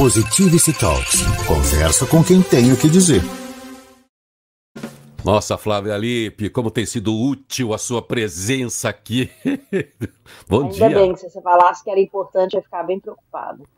[0.00, 1.20] Positivity Talks.
[1.46, 3.20] Conversa com quem tem o que dizer.
[5.22, 9.28] Nossa, Flávia Lipe, como tem sido útil a sua presença aqui.
[10.48, 10.86] Bom Ainda dia.
[10.86, 13.68] Ainda bem que se você falasse que era importante, eu ia ficar bem preocupado.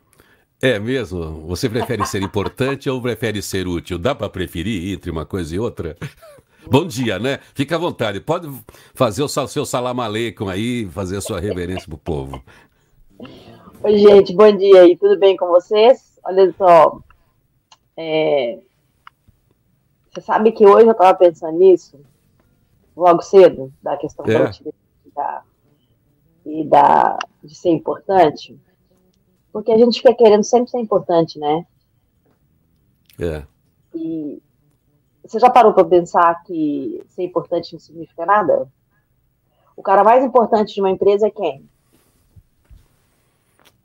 [0.61, 1.45] É mesmo?
[1.47, 3.97] Você prefere ser importante ou prefere ser útil?
[3.97, 5.97] Dá para preferir entre uma coisa e outra?
[6.65, 7.39] Bom dia, né?
[7.53, 8.21] Fica à vontade.
[8.21, 8.49] Pode
[8.95, 12.41] fazer o seu salam aleikum aí, fazer a sua reverência pro povo.
[13.83, 14.95] Oi, gente, bom dia aí.
[14.95, 16.12] Tudo bem com vocês?
[16.23, 16.99] Olha só.
[17.97, 18.59] É...
[20.11, 21.99] Você sabe que hoje eu estava pensando nisso,
[22.95, 24.51] logo cedo, da questão É.
[25.15, 25.43] da
[26.45, 28.59] e da, de ser importante.
[29.51, 31.65] Porque a gente fica querendo sempre ser importante, né?
[33.19, 33.43] É.
[33.95, 34.41] E
[35.23, 38.67] você já parou para pensar que ser importante não significa nada?
[39.75, 41.67] O cara mais importante de uma empresa é quem?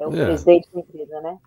[0.00, 0.24] É o É.
[0.26, 1.38] presidente da empresa, né?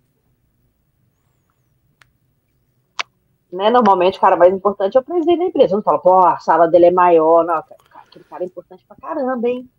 [3.51, 3.69] Né?
[3.69, 5.75] Normalmente o cara mais importante é o presidente da empresa.
[5.75, 7.43] Não fala, pô, a sala dele é maior.
[7.45, 9.69] Não, aquele cara é importante pra caramba, hein?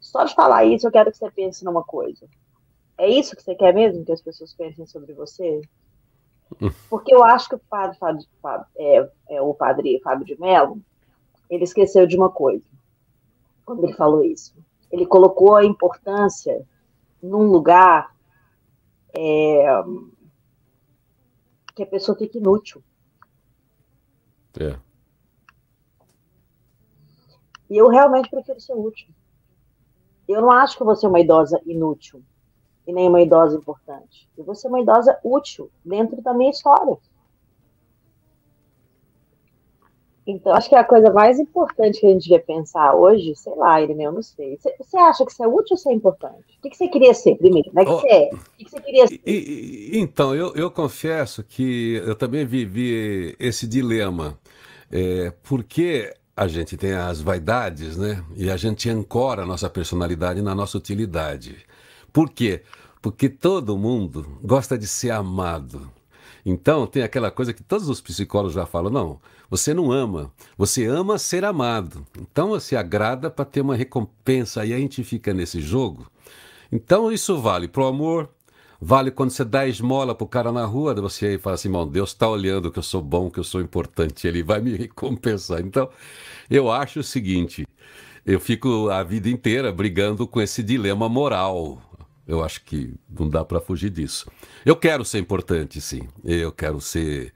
[0.00, 2.26] Só de falar isso, eu quero que você pense numa coisa.
[2.96, 5.60] É isso que você quer mesmo que as pessoas pensem sobre você?
[6.88, 10.80] Porque eu acho que o padre, Fábio- Fábio- é, é, o padre Fábio de Mello,
[11.50, 12.64] ele esqueceu de uma coisa
[13.64, 14.54] quando ele falou isso.
[14.92, 16.64] Ele colocou a importância
[17.20, 18.14] num lugar
[19.12, 19.66] é,
[21.74, 22.82] que a pessoa fica inútil.
[24.60, 24.78] É.
[27.68, 29.08] E eu realmente prefiro ser útil.
[30.28, 32.22] Eu não acho que você é uma idosa inútil
[32.86, 34.28] e nem uma idosa importante.
[34.36, 36.98] Eu vou ser uma idosa útil dentro da minha história.
[40.26, 43.80] Então, acho que a coisa mais importante que a gente devia pensar hoje, sei lá,
[43.80, 44.56] Irineu, eu não sei.
[44.58, 46.58] Você- acha que isso é útil ou isso é importante?
[46.64, 47.68] O que você queria ser primeiro?
[47.70, 48.30] Como é que você é?
[48.32, 49.20] O que que você queria ser?
[49.26, 54.38] E- e- então, eu, eu confesso que eu também vivi esse dilema.
[54.90, 58.24] É, porque a gente tem as vaidades, né?
[58.36, 61.56] E a gente ancora a nossa personalidade na nossa utilidade.
[62.12, 62.62] Por quê?
[63.02, 65.90] Porque todo mundo gosta de ser amado.
[66.46, 70.86] Então, tem aquela coisa que todos os psicólogos já falam: não, você não ama, você
[70.86, 72.06] ama ser amado.
[72.18, 74.62] Então, você agrada para ter uma recompensa.
[74.62, 76.10] Aí a gente fica nesse jogo.
[76.72, 78.28] Então, isso vale pro amor,
[78.80, 82.28] vale quando você dá esmola pro cara na rua, você fala assim: irmão, Deus está
[82.28, 85.60] olhando que eu sou bom, que eu sou importante, ele vai me recompensar.
[85.60, 85.88] Então,
[86.50, 87.66] eu acho o seguinte:
[88.26, 91.80] eu fico a vida inteira brigando com esse dilema moral.
[92.26, 94.30] Eu acho que não dá para fugir disso.
[94.64, 96.08] Eu quero ser importante, sim.
[96.24, 97.34] Eu quero ser.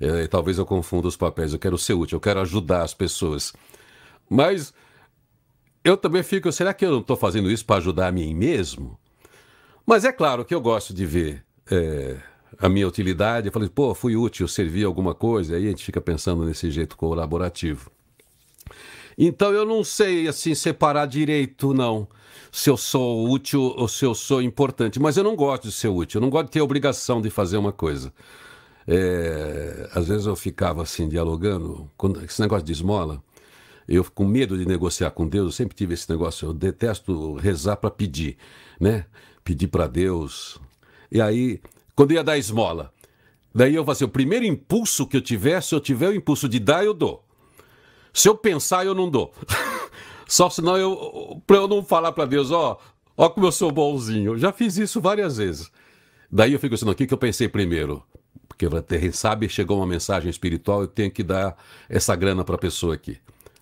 [0.00, 1.52] Eh, talvez eu confunda os papéis.
[1.52, 3.52] Eu quero ser útil, eu quero ajudar as pessoas.
[4.28, 4.72] Mas
[5.84, 8.98] eu também fico, será que eu não estou fazendo isso para ajudar a mim mesmo?
[9.86, 12.16] Mas é claro que eu gosto de ver é,
[12.58, 13.46] a minha utilidade.
[13.46, 15.56] Eu falei, pô, fui útil, servi alguma coisa.
[15.56, 17.90] Aí a gente fica pensando nesse jeito colaborativo.
[19.16, 22.06] Então eu não sei assim separar direito, não.
[22.52, 25.00] Se eu sou útil ou se eu sou importante.
[25.00, 26.18] Mas eu não gosto de ser útil.
[26.18, 28.12] Eu não gosto de ter obrigação de fazer uma coisa.
[28.90, 33.22] É, às vezes eu ficava assim dialogando, quando, esse negócio de esmola.
[33.86, 36.48] Eu com medo de negociar com Deus, eu sempre tive esse negócio.
[36.48, 38.38] Eu detesto rezar para pedir,
[38.80, 39.04] né?
[39.44, 40.58] Pedir para Deus.
[41.12, 41.60] E aí,
[41.94, 42.92] quando ia dar esmola,
[43.54, 46.58] daí eu fazia o primeiro impulso que eu tiver, se eu tiver o impulso de
[46.58, 47.24] dar, eu dou.
[48.12, 49.32] Se eu pensar, eu não dou.
[50.26, 52.78] Só senão eu, para eu não falar para Deus, ó,
[53.16, 54.32] ó como eu sou bonzinho.
[54.32, 55.70] Eu já fiz isso várias vezes.
[56.30, 58.02] Daí eu fico assim, o que, que eu pensei primeiro?
[58.58, 61.56] Porque quem sabe chegou uma mensagem espiritual, eu tenho que dar
[61.88, 63.16] essa grana para a pessoa aqui.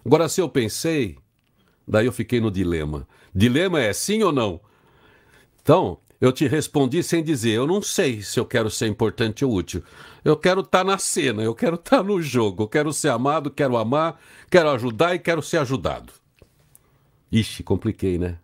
[0.04, 1.18] Agora, se eu pensei,
[1.86, 3.06] daí eu fiquei no dilema.
[3.34, 4.58] Dilema é sim ou não?
[5.60, 9.52] Então, eu te respondi sem dizer, eu não sei se eu quero ser importante ou
[9.52, 9.82] útil.
[10.24, 13.76] Eu quero estar na cena, eu quero estar no jogo, eu quero ser amado, quero
[13.76, 14.18] amar,
[14.50, 16.10] quero ajudar e quero ser ajudado.
[17.30, 18.38] Ixi, compliquei, né?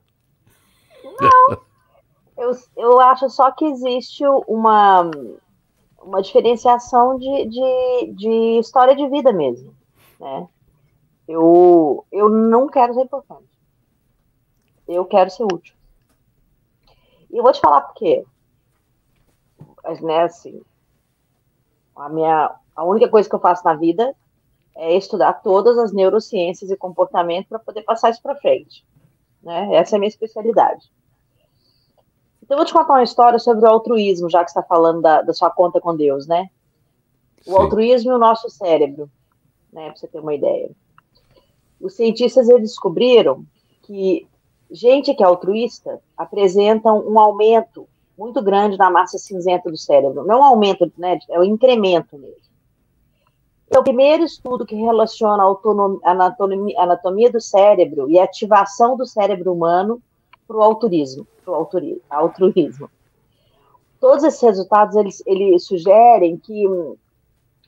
[2.36, 5.10] Eu, eu acho só que existe uma,
[6.02, 9.74] uma diferenciação de, de, de história de vida mesmo,
[10.18, 10.48] né?
[11.26, 13.48] Eu, eu não quero ser importante.
[14.86, 15.74] Eu quero ser útil.
[17.30, 18.24] E eu vou te falar por quê.
[19.82, 20.60] Mas, né, assim,
[21.96, 24.14] a minha, a única coisa que eu faço na vida
[24.74, 28.84] é estudar todas as neurociências e comportamento para poder passar isso para frente.
[29.42, 29.74] Né?
[29.74, 30.90] Essa é a minha especialidade.
[32.52, 35.22] Eu vou te contar uma história sobre o altruísmo, já que você está falando da,
[35.22, 36.50] da, sua conta com Deus, né?
[37.46, 37.56] O Sim.
[37.56, 39.10] altruísmo e o nosso cérebro,
[39.72, 39.86] né?
[39.86, 40.70] Para você ter uma ideia.
[41.80, 43.46] Os cientistas descobriram
[43.84, 44.28] que
[44.70, 47.88] gente que é altruísta apresentam um aumento
[48.18, 50.22] muito grande na massa cinzenta do cérebro.
[50.22, 52.52] Não é um aumento, né, é um incremento mesmo.
[53.70, 59.06] É o primeiro estudo que relaciona a anatomia, anatomia do cérebro e a ativação do
[59.06, 60.02] cérebro humano
[60.52, 61.26] para o altruísmo,
[62.10, 62.90] altruísmo.
[63.98, 66.64] Todos esses resultados eles, eles sugerem que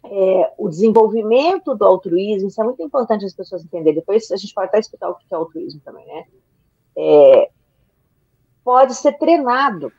[0.05, 4.01] é, o desenvolvimento do altruísmo, isso é muito importante as pessoas entenderem.
[4.01, 6.25] Depois a gente pode até explicar o que é altruísmo também, né?
[6.97, 7.51] É,
[8.63, 9.91] pode ser treinado.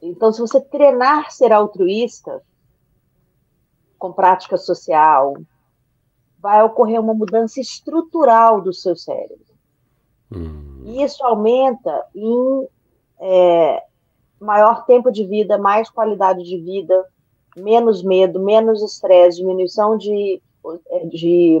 [0.00, 2.42] Então, se você treinar ser altruísta,
[3.96, 5.36] com prática social,
[6.40, 9.51] vai ocorrer uma mudança estrutural do seu cérebro.
[10.34, 10.82] Hum.
[10.84, 12.68] E isso aumenta em
[13.20, 13.82] é,
[14.40, 17.06] maior tempo de vida, mais qualidade de vida,
[17.56, 20.42] menos medo, menos estresse, diminuição de,
[21.10, 21.58] de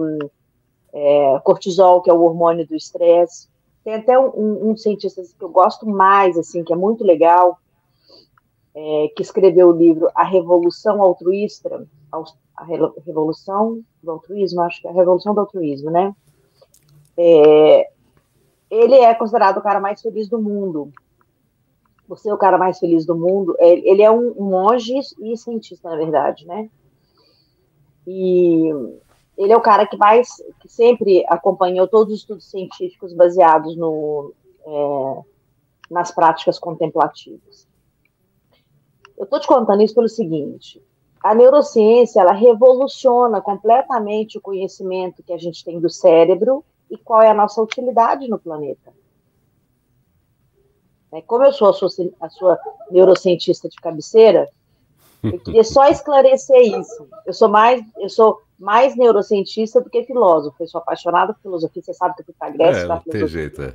[0.92, 3.48] é, cortisol, que é o hormônio do estresse.
[3.84, 7.58] Tem até um, um, cientista que eu gosto mais, assim, que é muito legal,
[8.74, 11.86] é, que escreveu o livro A Revolução Altruísta,
[12.56, 12.64] a
[13.04, 16.14] Revolução do Altruísmo, acho que é a Revolução do Altruísmo, né?
[17.16, 17.90] É,
[18.72, 20.90] ele é considerado o cara mais feliz do mundo.
[22.08, 23.54] Você é o cara mais feliz do mundo.
[23.58, 26.70] É, ele é um monge e cientista, na verdade, né?
[28.06, 28.70] E
[29.36, 34.32] ele é o cara que mais, que sempre acompanhou todos os estudos científicos baseados no,
[34.64, 35.22] é,
[35.90, 37.68] nas práticas contemplativas.
[39.18, 40.82] Eu estou te contando isso pelo seguinte:
[41.22, 47.22] a neurociência ela revoluciona completamente o conhecimento que a gente tem do cérebro e qual
[47.22, 48.92] é a nossa utilidade no planeta.
[51.10, 51.88] É, como eu sou a sua,
[52.20, 52.58] a sua
[52.90, 54.48] neurocientista de cabeceira,
[55.22, 57.08] eu queria só esclarecer isso.
[57.24, 60.56] Eu sou mais, eu sou mais neurocientista do que filósofo.
[60.60, 61.82] Eu sou apaixonada por filosofia.
[61.82, 62.82] Você sabe que eu fui para a Grécia.
[62.82, 63.74] É, não tem jeito, é.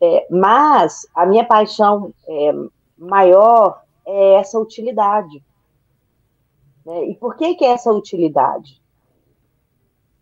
[0.00, 0.26] é.
[0.30, 2.52] Mas a minha paixão é,
[2.98, 5.42] maior é essa utilidade.
[6.84, 7.06] Né?
[7.06, 8.81] E por que, que é essa utilidade?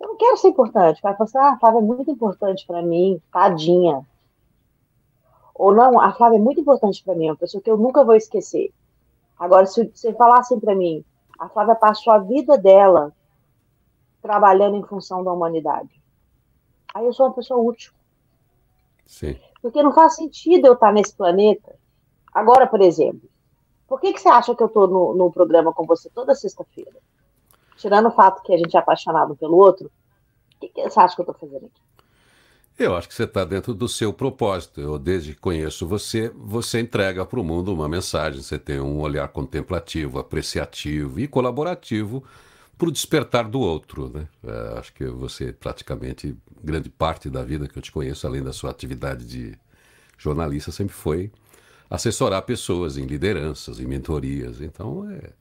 [0.00, 0.98] Eu não quero ser importante.
[0.98, 4.06] O cara fala assim, ah, a Flávia é muito importante para mim, tadinha.
[5.54, 8.02] Ou não, a Flávia é muito importante para mim, é uma pessoa que eu nunca
[8.02, 8.72] vou esquecer.
[9.38, 11.04] Agora, se você falar assim para mim,
[11.38, 13.12] a Flávia passou a vida dela
[14.22, 16.00] trabalhando em função da humanidade.
[16.94, 17.92] Aí eu sou uma pessoa útil.
[19.06, 19.38] Sim.
[19.60, 21.76] Porque não faz sentido eu estar nesse planeta.
[22.32, 23.28] Agora, por exemplo,
[23.86, 26.96] por que, que você acha que eu estou no, no programa com você toda sexta-feira?
[27.80, 31.14] Tirando o fato que a gente é apaixonado pelo outro, o que, que você acha
[31.14, 31.80] que eu estou fazendo aqui?
[32.78, 34.80] Eu acho que você está dentro do seu propósito.
[34.80, 38.42] Eu, desde que conheço você, você entrega para o mundo uma mensagem.
[38.42, 42.22] Você tem um olhar contemplativo, apreciativo e colaborativo
[42.76, 44.10] para o despertar do outro.
[44.10, 44.26] Né?
[44.44, 48.52] É, acho que você, praticamente, grande parte da vida que eu te conheço, além da
[48.52, 49.58] sua atividade de
[50.16, 51.30] jornalista, sempre foi
[51.90, 54.60] assessorar pessoas em lideranças, em mentorias.
[54.60, 55.32] Então, é, é,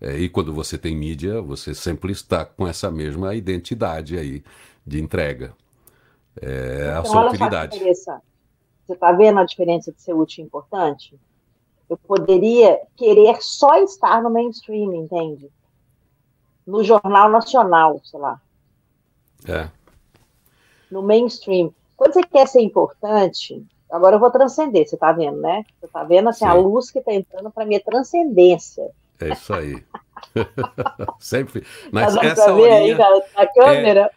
[0.00, 4.42] e quando você tem mídia, você sempre está com essa mesma identidade aí
[4.86, 5.52] de entrega.
[6.40, 7.78] É então, a sua utilidade.
[7.78, 11.18] Você está vendo a diferença de ser útil e importante?
[11.88, 15.50] Eu poderia querer só estar no mainstream, entende?
[16.66, 18.40] No jornal nacional, sei lá.
[19.46, 19.68] É.
[20.90, 21.74] No mainstream.
[21.96, 25.64] Quando você quer ser importante, Agora eu vou transcender, você está vendo, né?
[25.78, 28.88] Você está vendo assim, a luz que está entrando para minha transcendência.
[29.20, 29.82] É isso aí.
[31.18, 31.64] Sempre.
[31.92, 34.10] Mas tá essa ver aí na, na câmera?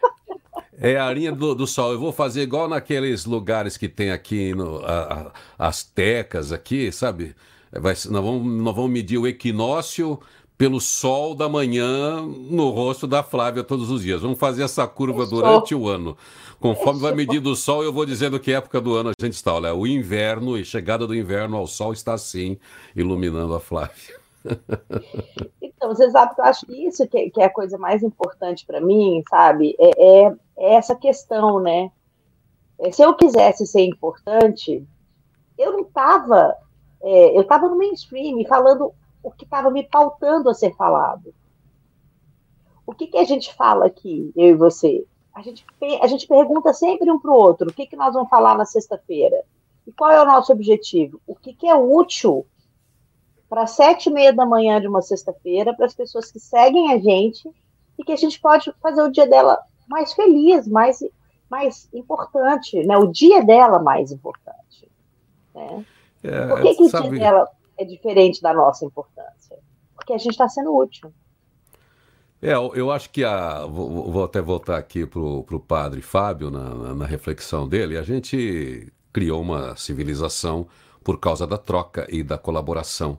[0.80, 1.92] É, é a linha do, do, sol.
[1.92, 6.90] Eu vou fazer igual naqueles lugares que tem aqui, no, a, a, as tecas aqui,
[6.90, 7.34] sabe?
[7.72, 10.20] Vai, nós, vamos, nós vamos medir o equinócio
[10.56, 14.22] pelo sol da manhã no rosto da Flávia todos os dias.
[14.22, 16.16] Vamos fazer essa curva durante o ano.
[16.60, 19.52] Conforme vai medindo o sol, eu vou dizendo que época do ano a gente está.
[19.52, 22.56] Olha, o inverno e chegada do inverno ao sol está assim,
[22.94, 24.23] iluminando a Flávia.
[25.60, 28.64] Então, você sabe que eu acho que isso que, que é a coisa mais importante
[28.64, 29.76] para mim, sabe?
[29.78, 31.90] É, é, é, essa questão, né?
[32.78, 34.86] É, se eu quisesse ser importante,
[35.58, 36.56] eu não estava.
[37.02, 41.34] É, eu estava no mainstream falando o que estava me pautando a ser falado.
[42.86, 45.04] O que, que a gente fala aqui, eu e você?
[45.34, 45.66] A gente,
[46.00, 48.64] a gente pergunta sempre um para o outro: o que, que nós vamos falar na
[48.64, 49.44] sexta-feira?
[49.86, 51.20] E qual é o nosso objetivo?
[51.26, 52.46] O que, que é útil
[53.54, 56.98] para sete e meia da manhã de uma sexta-feira para as pessoas que seguem a
[56.98, 57.48] gente
[57.96, 59.56] e que a gente pode fazer o dia dela
[59.86, 60.98] mais feliz, mais,
[61.48, 62.98] mais importante, né?
[62.98, 64.90] O dia dela mais importante.
[65.54, 65.86] Né?
[66.24, 67.06] É, Por que, que sabe...
[67.06, 69.56] o dia dela é diferente da nossa importância?
[69.94, 71.14] Porque a gente está sendo útil.
[72.42, 73.66] É, eu acho que a.
[73.66, 77.98] Vou, vou até voltar aqui para o padre Fábio na, na, na reflexão dele.
[77.98, 80.66] A gente criou uma civilização
[81.04, 83.18] por causa da troca e da colaboração.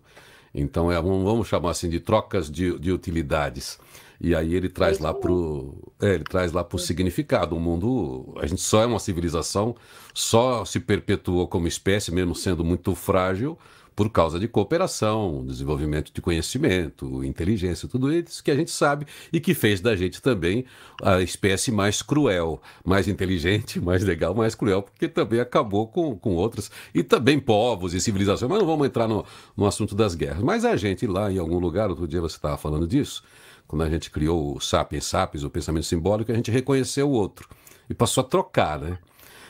[0.54, 3.78] Então, é, vamos chamar assim de trocas de, de utilidades.
[4.20, 7.56] E aí ele traz lá pro, é, ele traz lá pro significado.
[7.56, 9.76] O mundo, a gente só é uma civilização,
[10.14, 13.58] só se perpetuou como espécie, mesmo sendo muito frágil,
[13.96, 19.40] por causa de cooperação, desenvolvimento de conhecimento, inteligência, tudo isso que a gente sabe e
[19.40, 20.66] que fez da gente também
[21.02, 26.36] a espécie mais cruel, mais inteligente, mais legal, mais cruel, porque também acabou com, com
[26.36, 29.26] outras, e também povos e civilizações, mas não vamos entrar no,
[29.56, 30.44] no assunto das guerras.
[30.44, 33.24] Mas a gente lá em algum lugar, outro dia você estava falando disso,
[33.66, 37.48] quando a gente criou o Sapiens Sapiens, o pensamento simbólico, a gente reconheceu o outro
[37.90, 38.98] e passou a trocar, né?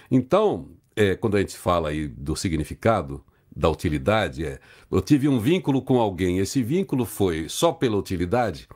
[0.09, 3.23] Então, é, quando a gente fala aí do significado,
[3.55, 4.59] da utilidade, é,
[4.91, 8.67] eu tive um vínculo com alguém, esse vínculo foi só pela utilidade,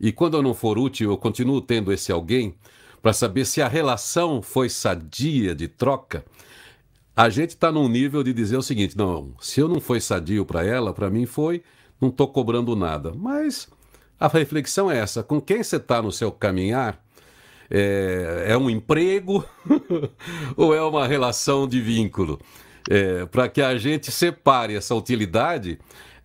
[0.00, 2.54] e quando eu não for útil, eu continuo tendo esse alguém,
[3.00, 6.24] para saber se a relação foi sadia de troca,
[7.16, 10.44] a gente está num nível de dizer o seguinte: não, se eu não foi sadio
[10.44, 11.62] para ela, para mim foi,
[11.98, 13.12] não estou cobrando nada.
[13.16, 13.68] Mas
[14.20, 17.02] a reflexão é essa: com quem você está no seu caminhar?
[17.68, 19.44] É, é um emprego
[20.56, 22.38] ou é uma relação de vínculo?
[22.88, 25.78] É, Para que a gente separe essa utilidade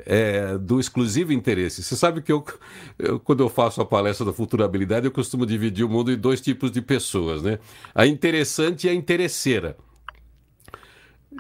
[0.06, 1.84] é, do exclusivo interesse.
[1.84, 2.44] Você sabe que eu,
[2.98, 6.42] eu, quando eu faço a palestra da futurabilidade, eu costumo dividir o mundo em dois
[6.42, 7.60] tipos de pessoas, né?
[7.94, 9.78] A interessante e a interesseira.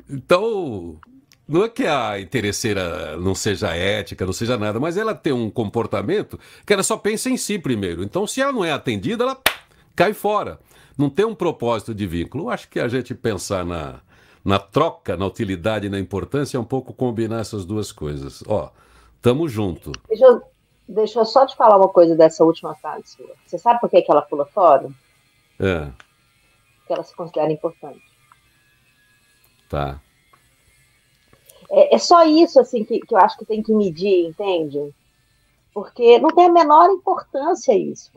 [0.09, 0.99] Então,
[1.47, 5.49] não é que a interesseira não seja ética, não seja nada, mas ela tem um
[5.49, 8.03] comportamento que ela só pensa em si primeiro.
[8.03, 9.41] Então, se ela não é atendida, ela
[9.95, 10.59] cai fora.
[10.97, 12.45] Não tem um propósito de vínculo.
[12.45, 14.01] Eu acho que a gente pensar na,
[14.43, 18.43] na troca, na utilidade e na importância é um pouco combinar essas duas coisas.
[18.47, 18.71] Ó,
[19.21, 19.91] tamo junto.
[20.07, 20.41] Deixa eu,
[20.87, 23.35] deixa eu só te falar uma coisa dessa última frase sua.
[23.45, 24.89] Você sabe por que, que ela pula fora?
[25.59, 25.91] É.
[26.79, 28.01] Porque ela se considera importante.
[29.69, 30.01] Tá.
[31.69, 34.93] É, é só isso assim que, que eu acho que tem que medir, entende?
[35.73, 38.11] Porque não tem a menor importância isso.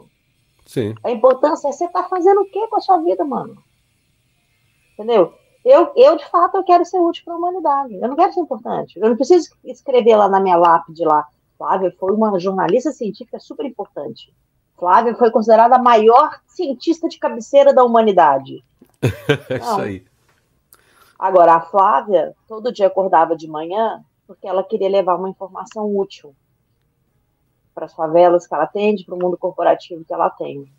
[0.67, 0.95] Sim.
[1.05, 3.63] A importância é você tá fazendo o que com a sua vida, mano?
[4.95, 5.35] Entendeu?
[5.65, 7.95] Eu, eu, de fato, eu quero ser útil para a humanidade.
[7.95, 8.99] Eu não quero ser importante.
[8.99, 11.27] Eu não preciso escrever lá na minha lápide lá.
[11.57, 14.35] Flávia foi uma jornalista científica super importante.
[14.77, 18.63] Flávia foi considerada a maior cientista de cabeceira da humanidade.
[19.49, 20.05] é isso aí.
[21.19, 26.35] Agora, a Flávia todo dia acordava de manhã porque ela queria levar uma informação útil
[27.75, 30.73] para as favelas que ela atende, para o mundo corporativo que ela atende.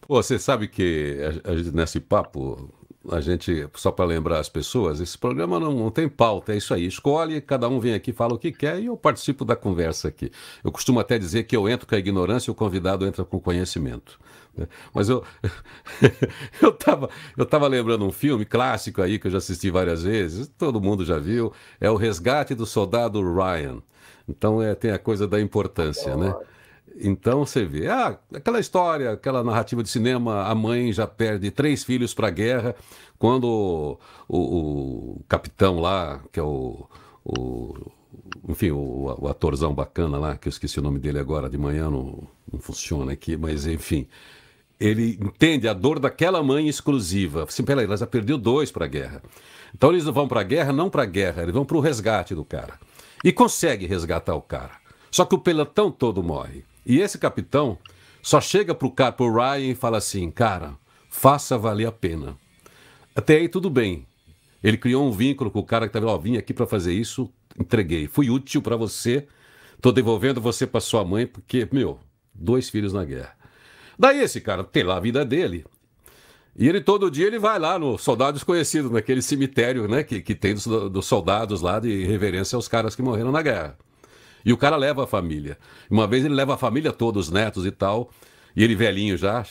[0.00, 2.70] Pô, você sabe que a, a, nesse papo,
[3.10, 6.74] a gente, só para lembrar as pessoas, esse programa não, não, tem pauta, é isso
[6.74, 6.86] aí.
[6.86, 10.30] Escolhe, cada um vem aqui, fala o que quer e eu participo da conversa aqui.
[10.64, 13.36] Eu costumo até dizer que eu entro com a ignorância e o convidado entra com
[13.36, 14.18] o conhecimento.
[14.56, 14.66] Né?
[14.92, 15.24] Mas eu
[16.60, 20.50] eu estava eu tava lembrando um filme clássico aí que eu já assisti várias vezes,
[20.58, 23.80] todo mundo já viu, é O Resgate do Soldado Ryan.
[24.28, 26.34] Então é, tem a coisa da importância, né?
[26.96, 31.84] Então você vê, ah, aquela história, aquela narrativa de cinema, a mãe já perde três
[31.84, 32.74] filhos para a guerra,
[33.18, 34.38] quando o, o,
[35.18, 36.88] o, capitão lá, que é o,
[37.24, 37.90] o
[38.48, 41.90] enfim, o, o, atorzão bacana lá, que eu esqueci o nome dele agora, de manhã
[41.90, 44.06] não, não funciona aqui, mas enfim,
[44.80, 47.44] ele entende a dor daquela mãe exclusiva.
[47.44, 49.22] Assim, peraí, ela já perdeu dois para a guerra.
[49.74, 52.34] Então eles vão para a guerra, não para a guerra, eles vão para o resgate
[52.34, 52.78] do cara.
[53.24, 54.72] E consegue resgatar o cara.
[55.10, 56.64] Só que o pelotão todo morre.
[56.88, 57.76] E esse capitão
[58.22, 60.74] só chega pro, cara, pro Ryan e fala assim, cara,
[61.10, 62.34] faça valer a pena.
[63.14, 64.06] Até aí tudo bem.
[64.64, 67.30] Ele criou um vínculo com o cara que estava, ó, vim aqui para fazer isso,
[67.60, 68.08] entreguei.
[68.08, 69.28] Fui útil para você,
[69.82, 72.00] tô devolvendo você para sua mãe, porque, meu,
[72.34, 73.36] dois filhos na guerra.
[73.98, 75.66] Daí esse cara tem lá a vida dele.
[76.56, 80.34] E ele todo dia ele vai lá no Soldado Desconhecido, naquele cemitério né, que, que
[80.34, 83.76] tem dos, dos soldados lá de reverência aos caras que morreram na guerra.
[84.44, 85.58] E o cara leva a família.
[85.90, 88.10] Uma vez ele leva a família toda, os netos e tal.
[88.56, 89.44] E ele velhinho já,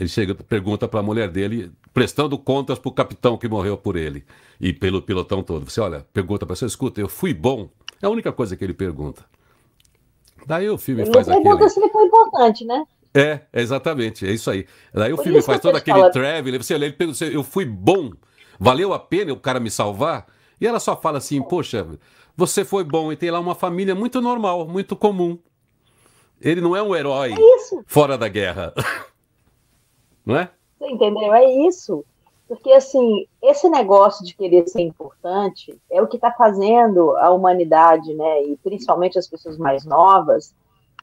[0.00, 3.96] ele chega, pergunta para a mulher dele, prestando contas para o capitão que morreu por
[3.96, 4.24] ele
[4.60, 5.70] e pelo pilotão todo.
[5.70, 7.70] Você olha, pergunta para você, escuta, eu fui bom.
[8.02, 9.24] É a única coisa que ele pergunta.
[10.46, 11.44] Daí o filme ele faz aquele...
[11.44, 12.84] pergunta se ele foi importante, né?
[13.14, 14.66] É, exatamente, é isso aí.
[14.92, 16.10] Daí o filme faz todo aquele fala...
[16.10, 18.10] travel, você olha, ele pergunta, eu fui bom,
[18.58, 20.26] valeu a pena o cara me salvar?
[20.60, 21.86] E ela só fala assim, poxa,
[22.38, 25.36] você foi bom e tem lá uma família muito normal, muito comum.
[26.40, 28.72] Ele não é um herói é fora da guerra.
[30.24, 30.48] não é?
[30.78, 31.34] Você entendeu?
[31.34, 32.04] É isso.
[32.46, 38.14] Porque, assim, esse negócio de querer ser importante é o que está fazendo a humanidade,
[38.14, 40.54] né, e principalmente as pessoas mais novas,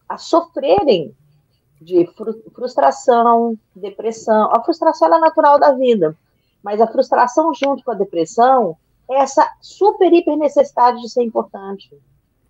[0.08, 1.14] a sofrerem
[1.82, 2.10] de
[2.56, 4.56] frustração, depressão.
[4.56, 6.16] A frustração é natural da vida,
[6.64, 8.78] mas a frustração junto com a depressão
[9.10, 11.90] essa super, hiper necessidade de ser importante.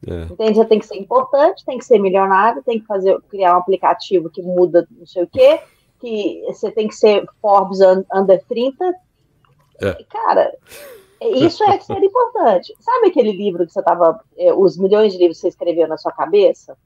[0.07, 0.23] É.
[0.31, 0.55] Entende?
[0.55, 4.29] Você tem que ser importante, tem que ser milionário, tem que fazer, criar um aplicativo
[4.29, 5.59] que muda não sei o quê,
[5.99, 7.79] que você tem que ser Forbes
[8.13, 8.93] under 30.
[9.81, 10.03] É.
[10.09, 10.55] Cara,
[11.21, 12.73] isso é ser importante.
[12.79, 14.21] Sabe aquele livro que você estava.
[14.37, 16.77] É, os milhões de livros que você escreveu na sua cabeça?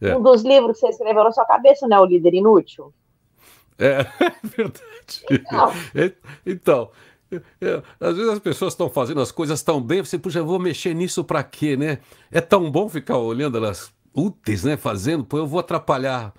[0.00, 0.14] É.
[0.16, 2.92] Um dos livros que você escreveu na sua cabeça não é o líder inútil?
[3.78, 5.24] É, é verdade.
[5.30, 6.12] Então, é,
[6.44, 6.90] então
[7.60, 10.58] é, às vezes as pessoas estão fazendo as coisas tão bem, você, puxa, eu vou
[10.58, 11.98] mexer nisso para quê, né?
[12.30, 14.76] É tão bom ficar olhando elas úteis, né?
[14.76, 16.32] Fazendo, pô, eu vou atrapalhar.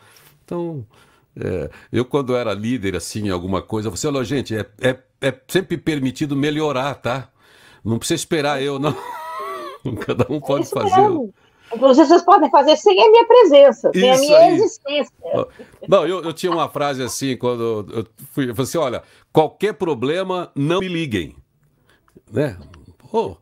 [0.44, 0.86] Então,
[1.36, 5.34] é, eu quando era líder, assim, em alguma coisa, você falou, gente, é, é, é
[5.48, 7.30] sempre permitido melhorar, tá?
[7.84, 8.96] Não precisa esperar eu, não.
[10.06, 11.02] Cada um pode fazer.
[11.02, 11.34] Mesmo.
[11.75, 14.53] Inclusive, vocês podem fazer sem a minha presença, sem Isso a minha aí.
[14.56, 15.13] existência.
[15.88, 19.74] Não, eu, eu tinha uma frase assim, quando eu fui, eu falei assim: olha, qualquer
[19.74, 21.36] problema, não me liguem.
[22.32, 22.58] Né?
[23.10, 23.38] Pô,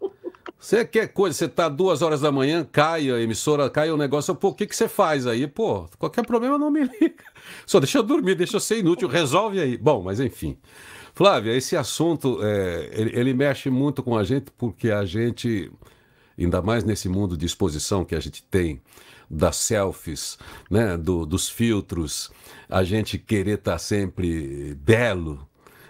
[0.60, 4.36] você quer coisa, você tá duas horas da manhã, cai a emissora, cai o negócio,
[4.36, 5.48] pô, o que, que você faz aí?
[5.48, 7.24] Pô, qualquer problema, não me liga.
[7.66, 9.78] Só deixa eu dormir, deixa eu ser inútil, resolve aí.
[9.78, 10.58] Bom, mas enfim.
[11.14, 15.72] Flávia, esse assunto, é, ele, ele mexe muito com a gente porque a gente
[16.38, 18.82] ainda mais nesse mundo de exposição que a gente tem,
[19.30, 20.38] das selfies,
[20.70, 22.30] né, do, dos filtros,
[22.70, 25.48] a gente querer estar tá sempre belo,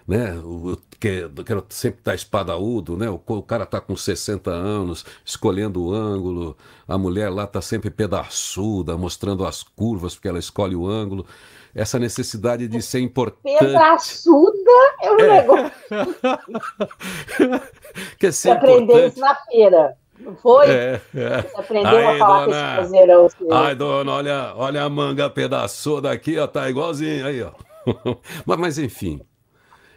[0.07, 0.33] né?
[0.43, 3.09] O, que, quero sempre estar tá espadaúdo, né?
[3.09, 6.55] O, o cara está com 60 anos, escolhendo o ângulo,
[6.87, 11.25] a mulher lá está sempre pedaçuda, mostrando as curvas, porque ela escolhe o ângulo.
[11.73, 13.59] Essa necessidade de ser importante.
[13.59, 14.71] Pedaçuda
[15.01, 15.41] é um é.
[15.41, 15.71] negócio.
[18.19, 19.95] Quer ser aprender isso na feira.
[20.21, 20.69] Não foi?
[20.69, 21.41] É, é.
[21.41, 23.27] Você aprendeu Aí, a falar dona, com esse caseirão.
[23.51, 27.51] Ai, dona, olha, olha a manga pedaçuda aqui, ó, tá igualzinho aí, ó.
[28.45, 29.19] mas, mas, enfim,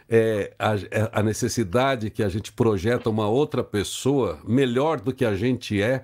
[0.09, 5.23] é, a, é a necessidade que a gente projeta uma outra pessoa melhor do que
[5.23, 6.03] a gente é,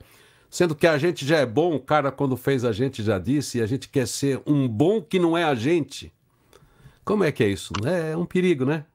[0.49, 3.57] sendo que a gente já é bom, o cara quando fez a gente já disse,
[3.57, 6.13] e a gente quer ser um bom que não é a gente.
[7.03, 7.73] Como é que é isso?
[7.86, 8.86] É, é um perigo, né?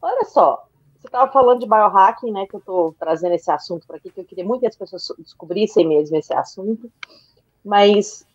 [0.00, 0.69] Olha só,
[1.10, 2.46] estava falando de biohacking, né?
[2.46, 5.12] Que eu estou trazendo esse assunto para aqui, que eu queria muito que as pessoas
[5.18, 6.90] descobrissem mesmo esse assunto.
[7.64, 8.26] Mas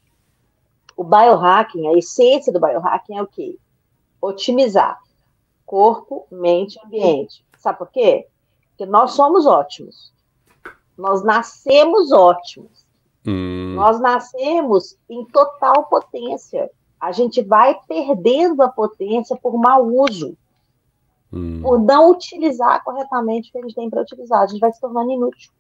[0.96, 3.58] o biohacking, a essência do biohacking é o quê?
[4.22, 5.00] Otimizar
[5.66, 7.44] corpo, mente e ambiente.
[7.58, 8.28] Sabe por quê?
[8.70, 10.14] Porque nós somos ótimos.
[10.98, 12.86] Nós nascemos ótimos.
[13.26, 13.74] Hum.
[13.76, 16.70] Nós nascemos em total potência.
[17.00, 20.38] A gente vai perdendo a potência por mau uso
[21.36, 21.62] hum.
[21.62, 24.42] por não utilizar corretamente o que a gente tem para utilizar.
[24.42, 25.52] A gente vai se tornando inútil.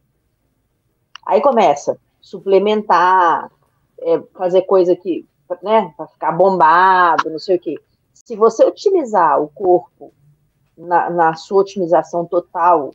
[1.25, 3.51] Aí começa suplementar,
[3.99, 5.27] é, fazer coisa que,
[5.61, 7.79] né, para ficar bombado, não sei o quê.
[8.11, 10.11] Se você utilizar o corpo
[10.75, 12.91] na, na sua otimização total,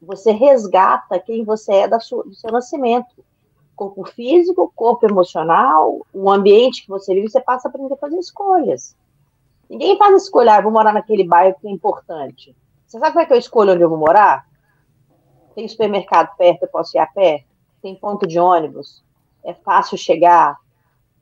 [0.00, 3.24] você resgata quem você é da sua, do seu nascimento.
[3.76, 8.18] Corpo físico, corpo emocional, o ambiente que você vive, você passa a aprender a fazer
[8.18, 8.96] escolhas.
[9.72, 12.54] Ninguém faz escolha, ah, vou morar naquele bairro que é importante.
[12.86, 14.46] Você sabe como é que eu escolho onde eu vou morar?
[15.54, 17.46] Tem supermercado perto, eu posso ir a pé?
[17.80, 19.02] Tem ponto de ônibus?
[19.42, 20.58] É fácil chegar?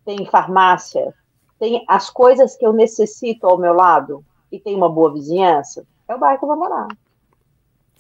[0.05, 1.15] Tem farmácia?
[1.61, 4.25] Tem as coisas que eu necessito ao meu lado?
[4.51, 5.87] E tem uma boa vizinhança?
[6.09, 6.89] É o bairro que eu vou morar.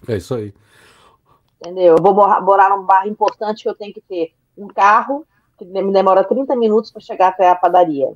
[0.09, 0.53] É isso aí.
[1.61, 1.95] Entendeu?
[1.97, 5.25] Eu vou morar num bairro importante que eu tenho que ter um carro,
[5.57, 8.13] que me demora 30 minutos para chegar até a padaria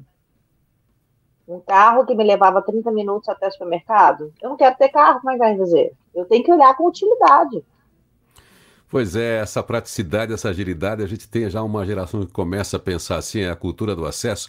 [1.47, 4.33] um carro que me levava 30 minutos até o supermercado.
[4.43, 5.93] Eu não quero ter carro, como é que vai fazer?
[6.15, 7.63] Eu tenho que olhar com utilidade.
[8.89, 12.81] Pois é, essa praticidade, essa agilidade, a gente tem já uma geração que começa a
[12.81, 14.49] pensar assim, é a cultura do acesso,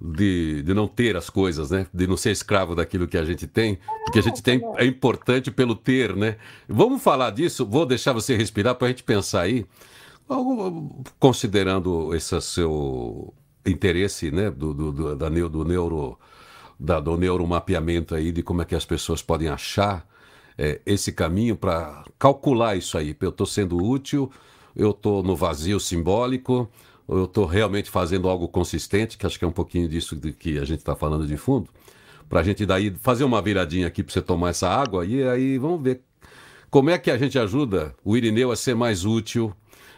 [0.00, 1.86] de, de não ter as coisas, né?
[1.92, 5.50] De não ser escravo daquilo que a gente tem, porque a gente tem é importante
[5.50, 6.36] pelo ter, né?
[6.66, 9.66] Vamos falar disso, vou deixar você respirar para a gente pensar aí,
[11.20, 13.32] considerando esse seu
[13.64, 16.18] interesse, né, do, do, do, da, do neuro
[16.82, 20.04] da, do neuromapeamento aí de como é que as pessoas podem achar
[20.58, 23.16] é, esse caminho para calcular isso aí.
[23.20, 24.30] Eu estou sendo útil,
[24.74, 26.68] eu estou no vazio simbólico,
[27.08, 30.58] eu estou realmente fazendo algo consistente, que acho que é um pouquinho disso de que
[30.58, 31.68] a gente está falando de fundo,
[32.28, 35.58] para a gente daí fazer uma viradinha aqui para você tomar essa água e aí
[35.58, 36.00] vamos ver
[36.68, 39.54] como é que a gente ajuda o Irineu a ser mais útil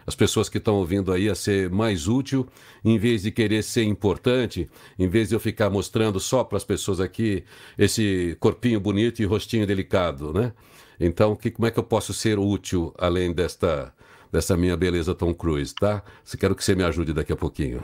[0.06, 2.46] as pessoas que estão ouvindo aí a ser mais útil,
[2.84, 6.64] em vez de querer ser importante, em vez de eu ficar mostrando só para as
[6.64, 7.44] pessoas aqui
[7.78, 10.52] esse corpinho bonito e rostinho delicado, né?
[11.00, 13.92] Então, que, como é que eu posso ser útil além desta,
[14.30, 16.02] dessa minha beleza Tom Cruise, tá?
[16.24, 17.82] Se quero que você me ajude daqui a pouquinho.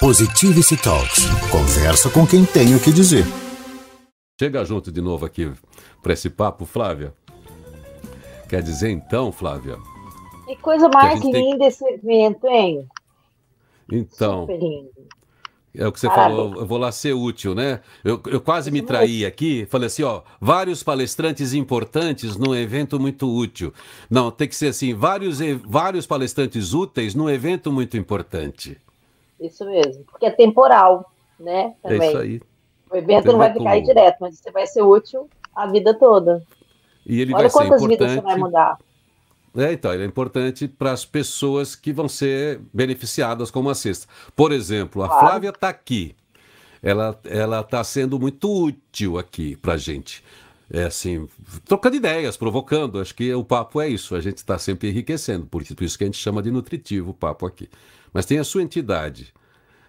[0.00, 1.26] Positivity Talks.
[1.50, 3.24] Conversa com quem tem o que dizer.
[4.40, 5.52] chega junto de novo aqui
[6.02, 7.12] para esse papo, Flávia.
[8.50, 9.78] Quer dizer então, Flávia?
[10.44, 11.68] Que coisa mais que linda tem...
[11.68, 12.84] esse evento, hein?
[13.92, 14.40] Então.
[14.40, 14.90] Super lindo.
[15.72, 16.36] É o que você Parabéns.
[16.36, 17.78] falou, eu vou lá ser útil, né?
[18.02, 23.32] Eu, eu quase me traí aqui, falei assim, ó, vários palestrantes importantes num evento muito
[23.32, 23.72] útil.
[24.10, 28.76] Não, tem que ser assim, vários, vários palestrantes úteis num evento muito importante.
[29.40, 31.08] Isso mesmo, porque é temporal,
[31.38, 31.72] né?
[31.80, 32.00] Também.
[32.00, 32.42] É isso aí.
[32.90, 36.44] O evento não vai ficar aí direto, mas você vai ser útil a vida toda.
[37.06, 38.08] E ele Olha vai quantas ser importante...
[38.08, 38.78] vidas você vai mudar.
[39.56, 44.06] É, então, ele é importante para as pessoas que vão ser beneficiadas com uma cesta.
[44.36, 45.26] Por exemplo, a claro.
[45.26, 46.14] Flávia está aqui.
[46.82, 47.18] Ela
[47.60, 50.22] está sendo muito útil aqui para a gente.
[50.72, 51.28] É assim,
[51.64, 53.00] trocando ideias, provocando.
[53.00, 54.14] Acho que o papo é isso.
[54.14, 55.46] A gente está sempre enriquecendo.
[55.46, 57.68] Por isso que a gente chama de nutritivo o papo aqui.
[58.12, 59.34] Mas tem a sua entidade.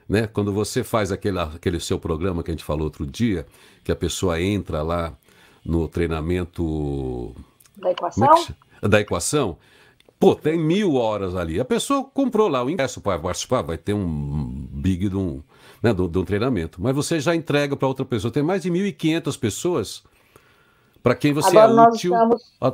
[0.09, 0.27] Né?
[0.27, 3.45] Quando você faz aquele, aquele seu programa que a gente falou outro dia,
[3.83, 5.15] que a pessoa entra lá
[5.65, 7.35] no treinamento.
[7.77, 8.35] Da equação?
[8.81, 9.57] É da equação.
[10.19, 11.59] Pô, tem mil horas ali.
[11.59, 15.41] A pessoa comprou lá o ingresso para participar, vai ter um big de um,
[15.81, 16.79] né, de, um treinamento.
[16.79, 18.31] Mas você já entrega para outra pessoa.
[18.31, 20.03] Tem mais de 1.500 pessoas
[21.01, 22.13] para quem você agora é útil.
[22.13, 22.53] Estamos...
[22.61, 22.73] A...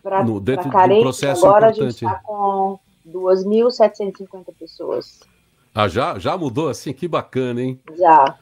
[0.00, 1.82] Pra, no, dentro carente, do processo agora importante.
[1.82, 5.20] a gente está com 2.750 pessoas.
[5.74, 6.92] Ah, já, já mudou assim?
[6.92, 7.80] Que bacana, hein?
[7.98, 8.38] Já.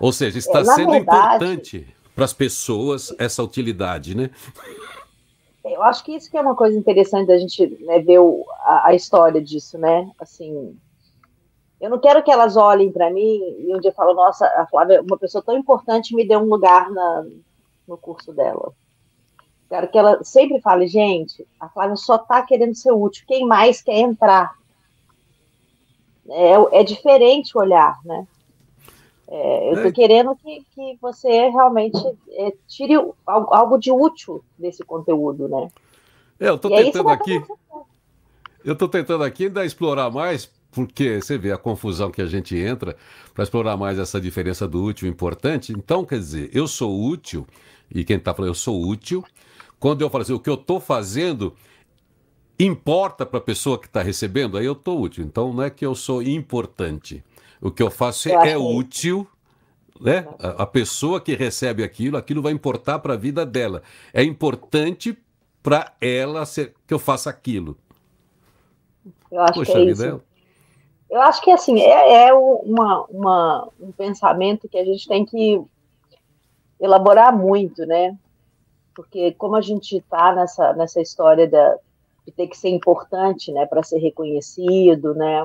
[0.00, 4.30] Ou seja, está é, sendo verdade, importante para as pessoas essa utilidade, né?
[5.64, 8.88] Eu acho que isso que é uma coisa interessante da gente né, ver o, a,
[8.88, 10.10] a, história disso, né?
[10.18, 10.76] Assim,
[11.80, 15.00] eu não quero que elas olhem para mim e um dia falam, nossa, a Flávia,
[15.00, 17.24] uma pessoa tão importante me deu um lugar na,
[17.86, 18.72] no curso dela.
[19.68, 23.80] Quero que ela sempre fale, gente, a Flávia só está querendo ser útil, quem mais
[23.80, 24.52] quer entrar?
[26.28, 28.26] É, é diferente o olhar, né?
[29.34, 29.92] É, eu estou é.
[29.92, 31.96] querendo que, que você realmente
[32.32, 35.70] é, tire algo de útil desse conteúdo, né?
[36.38, 37.42] É, eu estou tentando aqui.
[38.62, 42.54] Eu estou tentando aqui ainda explorar mais, porque você vê a confusão que a gente
[42.54, 42.94] entra
[43.32, 45.72] para explorar mais essa diferença do útil e importante.
[45.72, 47.46] Então, quer dizer, eu sou útil,
[47.90, 49.24] e quem está falando, eu sou útil.
[49.80, 51.56] Quando eu falo assim, o que eu estou fazendo
[52.58, 55.24] importa para a pessoa que está recebendo, aí eu estou útil.
[55.24, 57.24] Então, não é que eu sou importante.
[57.62, 59.24] O que eu faço eu é útil,
[60.00, 60.26] né?
[60.40, 63.82] A, a, pessoa que recebe aquilo, aquilo vai importar para a vida dela.
[64.12, 65.16] É importante
[65.62, 67.78] para ela ser, que eu faça aquilo.
[69.30, 70.22] Eu acho Poxa que é isso.
[71.08, 75.62] Eu acho que assim é, é uma, uma, um pensamento que a gente tem que
[76.80, 78.16] elaborar muito, né?
[78.92, 81.76] Porque como a gente está nessa, nessa história da,
[82.26, 85.44] de ter que ser importante, né, para ser reconhecido, né?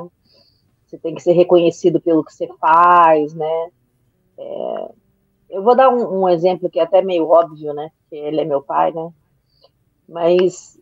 [0.87, 3.69] Você tem que ser reconhecido pelo que você faz, né?
[4.37, 4.91] É,
[5.49, 7.91] eu vou dar um, um, exemplo que é até meio óbvio, né?
[7.99, 9.11] Porque ele é meu pai, né?
[10.07, 10.79] Mas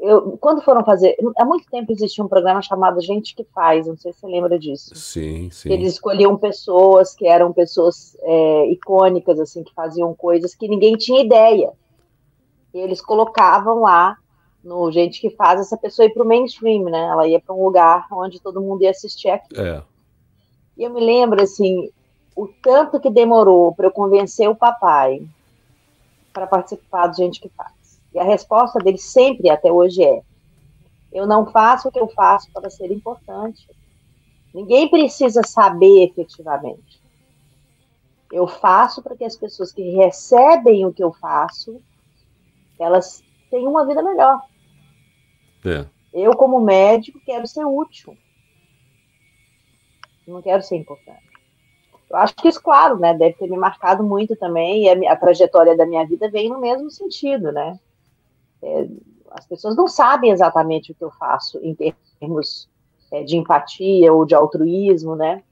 [0.00, 3.96] eu, quando foram fazer, há muito tempo existia um programa chamado Gente que Faz, não
[3.98, 4.94] sei se você lembra disso.
[4.94, 5.70] Sim, sim.
[5.70, 11.22] Eles escolhiam pessoas que eram pessoas é, icônicas, assim, que faziam coisas que ninguém tinha
[11.22, 11.72] ideia.
[12.72, 14.16] E eles colocavam lá
[14.62, 17.00] no gente que faz essa pessoa ir para o mainstream, né?
[17.00, 19.60] Ela ia para um lugar onde todo mundo ia assistir aquilo.
[19.60, 19.82] É.
[20.76, 21.90] E eu me lembro assim,
[22.36, 25.26] o tanto que demorou para eu convencer o papai
[26.32, 28.00] para participar do gente que faz.
[28.14, 30.22] E a resposta dele sempre até hoje é:
[31.12, 33.68] eu não faço o que eu faço para ser importante.
[34.54, 37.00] Ninguém precisa saber efetivamente.
[38.30, 41.80] Eu faço para que as pessoas que recebem o que eu faço,
[42.78, 44.42] elas tenham uma vida melhor.
[45.64, 45.86] É.
[46.12, 48.16] Eu, como médico, quero ser útil.
[50.26, 51.32] Não quero ser importante.
[52.10, 55.16] Eu acho que isso, claro, né, deve ter me marcado muito também, e a, a
[55.16, 57.78] trajetória da minha vida vem no mesmo sentido, né?
[58.62, 58.86] É,
[59.30, 62.68] as pessoas não sabem exatamente o que eu faço em termos
[63.10, 65.42] é, de empatia ou de altruísmo, né?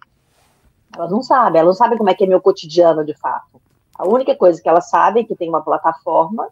[0.94, 3.60] Elas não sabem, elas não sabem como é que é meu cotidiano de fato.
[3.94, 6.48] A única coisa que elas sabem é que tem uma plataforma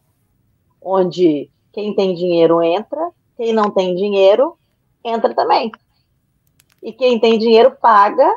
[0.80, 4.58] onde quem tem dinheiro entra quem não tem dinheiro
[5.02, 5.70] entra também.
[6.82, 8.28] E quem tem dinheiro paga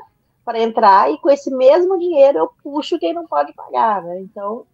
[0.45, 4.03] para entrar, e com esse mesmo dinheiro eu puxo quem não pode pagar.
[4.03, 4.21] Né?
[4.21, 4.65] Então,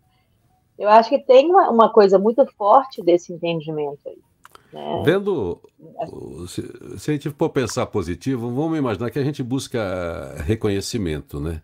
[0.77, 4.17] eu acho que tem uma, uma coisa muito forte desse entendimento aí.
[4.71, 5.01] Né?
[5.05, 5.61] Vendo,
[6.47, 6.61] se,
[6.97, 11.61] se a gente for pensar positivo, vamos imaginar que a gente busca reconhecimento, né?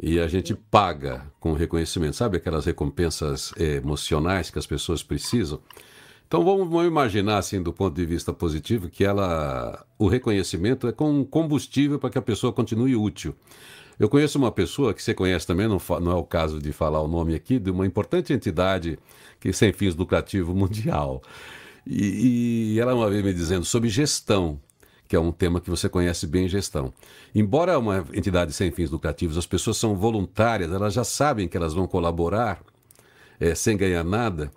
[0.00, 2.14] E a gente paga com reconhecimento.
[2.14, 5.60] Sabe aquelas recompensas emocionais que as pessoas precisam?
[6.28, 10.92] Então vamos, vamos, imaginar assim do ponto de vista positivo que ela o reconhecimento é
[10.92, 13.34] como um combustível para que a pessoa continue útil.
[13.98, 17.00] Eu conheço uma pessoa que você conhece também, não, não é o caso de falar
[17.00, 18.98] o nome aqui, de uma importante entidade
[19.40, 21.22] que sem fins lucrativos mundial.
[21.86, 24.60] E, e ela uma vez me dizendo sobre gestão,
[25.08, 26.92] que é um tema que você conhece bem, gestão.
[27.34, 31.72] Embora uma entidade sem fins lucrativos, as pessoas são voluntárias, elas já sabem que elas
[31.72, 32.62] vão colaborar
[33.40, 34.52] é, sem ganhar nada.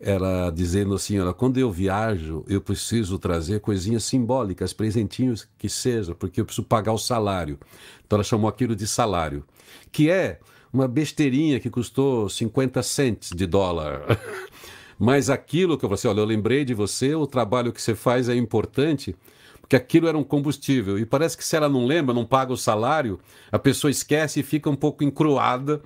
[0.00, 6.14] Ela dizendo assim, olha, quando eu viajo, eu preciso trazer coisinhas simbólicas, presentinhos que seja,
[6.14, 7.58] porque eu preciso pagar o salário.
[8.04, 9.44] Então ela chamou aquilo de salário,
[9.92, 10.40] que é
[10.72, 14.18] uma besteirinha que custou 50 cents de dólar.
[14.98, 17.94] Mas aquilo que eu falei assim, olha, eu lembrei de você, o trabalho que você
[17.94, 19.14] faz é importante,
[19.60, 20.98] porque aquilo era um combustível.
[20.98, 23.18] E parece que se ela não lembra, não paga o salário,
[23.50, 25.80] a pessoa esquece e fica um pouco encruada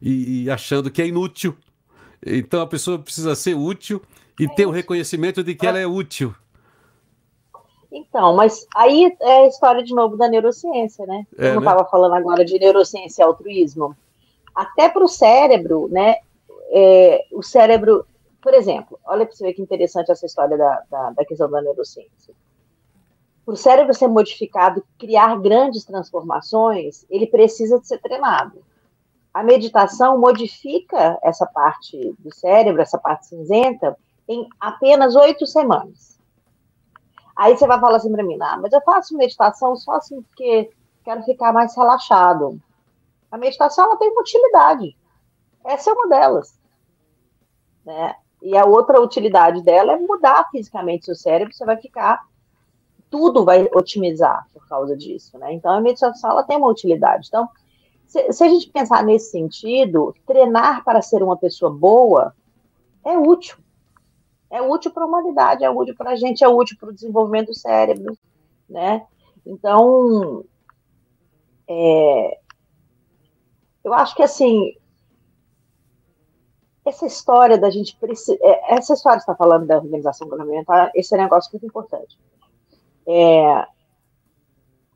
[0.00, 1.56] e, e achando que é inútil.
[2.24, 4.02] Então a pessoa precisa ser útil
[4.38, 6.34] e é ter o reconhecimento de que ela é útil.
[7.90, 11.26] Então, mas aí é a história de novo da neurociência, né?
[11.38, 11.88] É, eu não estava né?
[11.90, 13.96] falando agora de neurociência e altruísmo.
[14.54, 16.16] Até para o cérebro, né?
[16.70, 18.04] É, o cérebro
[18.40, 21.60] por exemplo, olha para você ver que interessante essa história da, da, da questão da
[21.60, 22.34] neurociência.
[23.44, 28.62] Para o cérebro ser modificado, criar grandes transformações, ele precisa de ser treinado.
[29.32, 36.18] A meditação modifica essa parte do cérebro, essa parte cinzenta, em apenas oito semanas.
[37.36, 40.70] Aí você vai falar assim para mim, ah, mas eu faço meditação só assim porque
[41.04, 42.60] quero ficar mais relaxado.
[43.30, 44.96] A meditação ela tem uma utilidade.
[45.64, 46.58] Essa é uma delas.
[47.84, 48.14] Né?
[48.42, 52.26] E a outra utilidade dela é mudar fisicamente seu cérebro, você vai ficar.
[53.10, 55.52] Tudo vai otimizar por causa disso, né?
[55.54, 57.28] Então a meditação ela tem uma utilidade.
[57.28, 57.48] Então,
[58.08, 62.34] se, se a gente pensar nesse sentido, treinar para ser uma pessoa boa
[63.04, 63.58] é útil.
[64.50, 67.48] É útil para a humanidade, é útil para a gente, é útil para o desenvolvimento
[67.48, 68.16] do cérebro,
[68.68, 69.06] né?
[69.44, 70.42] Então,
[71.68, 72.38] é,
[73.84, 74.74] eu acho que assim,
[76.82, 78.38] essa história da gente precisar.
[78.40, 82.18] É, essa história está falando da organização governamental, esse é negócio muito importante.
[83.06, 83.66] É,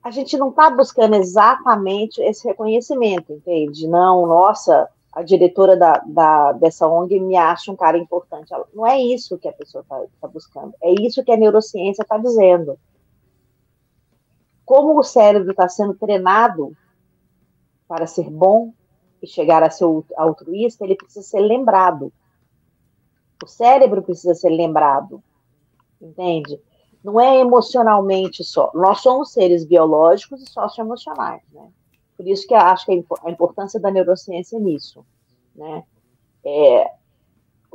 [0.02, 3.86] a gente não está buscando exatamente esse reconhecimento, entende?
[3.86, 8.52] Não, nossa, a diretora da, da, dessa ONG me acha um cara importante.
[8.74, 10.74] Não é isso que a pessoa está tá buscando.
[10.82, 12.78] É isso que a neurociência está dizendo.
[14.64, 16.76] Como o cérebro está sendo treinado
[17.86, 18.72] para ser bom,
[19.22, 19.84] e chegar a ser
[20.16, 22.12] altruísta, ele precisa ser lembrado.
[23.42, 25.22] O cérebro precisa ser lembrado,
[26.00, 26.60] entende?
[27.02, 28.70] Não é emocionalmente só.
[28.74, 31.68] Nós somos seres biológicos e socioemocionais, né?
[32.16, 35.04] Por isso que acho que a importância da neurociência é nisso,
[35.54, 35.82] né?
[36.44, 36.90] É,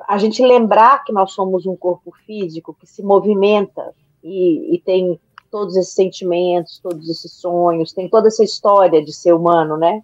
[0.08, 5.20] a gente lembrar que nós somos um corpo físico que se movimenta e, e tem
[5.50, 10.04] todos esses sentimentos, todos esses sonhos, tem toda essa história de ser humano, né?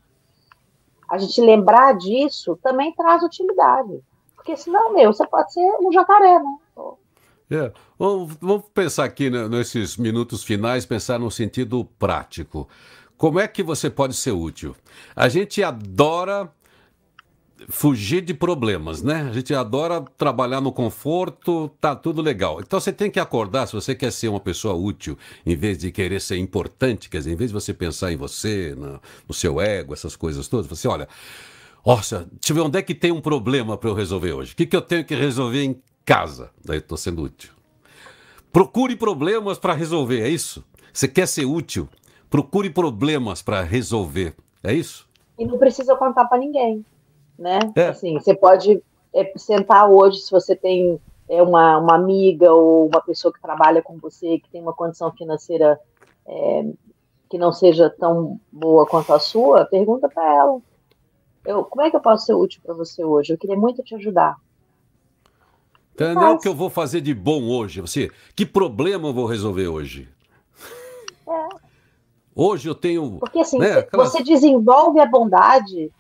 [1.14, 4.04] a gente lembrar disso também traz utilidade.
[4.36, 6.56] Porque senão, meu, você pode ser um jacaré, né?
[7.54, 7.72] É.
[7.98, 12.68] Vamos, vamos pensar aqui né, nesses minutos finais, pensar no sentido prático.
[13.18, 14.76] Como é que você pode ser útil?
[15.16, 16.52] A gente adora
[17.70, 19.28] fugir de problemas, né?
[19.30, 22.60] A gente adora trabalhar no conforto, tá tudo legal.
[22.60, 25.92] Então você tem que acordar, se você quer ser uma pessoa útil, em vez de
[25.92, 29.62] querer ser importante, quer dizer, em vez de você pensar em você, no, no seu
[29.62, 31.08] ego, essas coisas todas, você olha,
[31.86, 34.54] nossa, deixa eu ver onde é que tem um problema para eu resolver hoje.
[34.54, 36.52] O que, que eu tenho que resolver em casa?
[36.64, 37.52] Daí estou sendo útil.
[38.52, 40.64] Procure problemas para resolver, é isso?
[40.92, 41.90] Você quer ser útil?
[42.30, 45.08] Procure problemas para resolver, é isso?
[45.38, 46.86] E não precisa contar para ninguém
[47.38, 47.60] né?
[47.76, 47.88] É.
[47.88, 48.82] Assim, você pode
[49.14, 53.82] é, sentar hoje, se você tem é, uma, uma amiga ou uma pessoa que trabalha
[53.82, 55.80] com você, que tem uma condição financeira
[56.26, 56.66] é,
[57.30, 60.62] que não seja tão boa quanto a sua, pergunta para ela.
[61.46, 63.34] Eu, como é que eu posso ser útil para você hoje?
[63.34, 64.38] Eu queria muito te ajudar.
[65.94, 67.82] Então, é o que eu vou fazer de bom hoje.
[67.82, 70.10] Você, que problema eu vou resolver hoje?
[71.28, 71.48] É.
[72.36, 73.20] Hoje eu tenho.
[73.20, 74.12] Porque assim, né, aquelas...
[74.12, 75.92] você desenvolve a bondade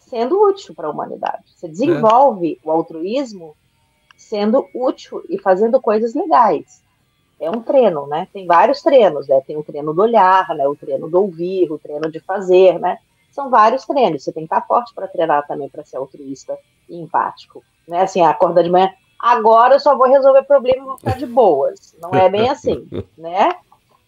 [0.00, 1.44] sendo útil para a humanidade.
[1.56, 2.68] Você desenvolve é.
[2.68, 3.56] o altruísmo
[4.16, 6.82] sendo útil e fazendo coisas legais.
[7.40, 8.28] É um treino, né?
[8.32, 9.40] Tem vários treinos, né?
[9.40, 10.68] Tem o treino do olhar, né?
[10.68, 12.98] O treino do ouvir, o treino de fazer, né?
[13.32, 14.22] São vários treinos.
[14.22, 16.56] Você tem que estar forte para treinar também para ser altruísta
[16.88, 18.02] e empático, né?
[18.02, 21.96] Assim, acorda de manhã, agora eu só vou resolver problema e vou ficar de boas.
[22.00, 23.50] Não é bem assim, né?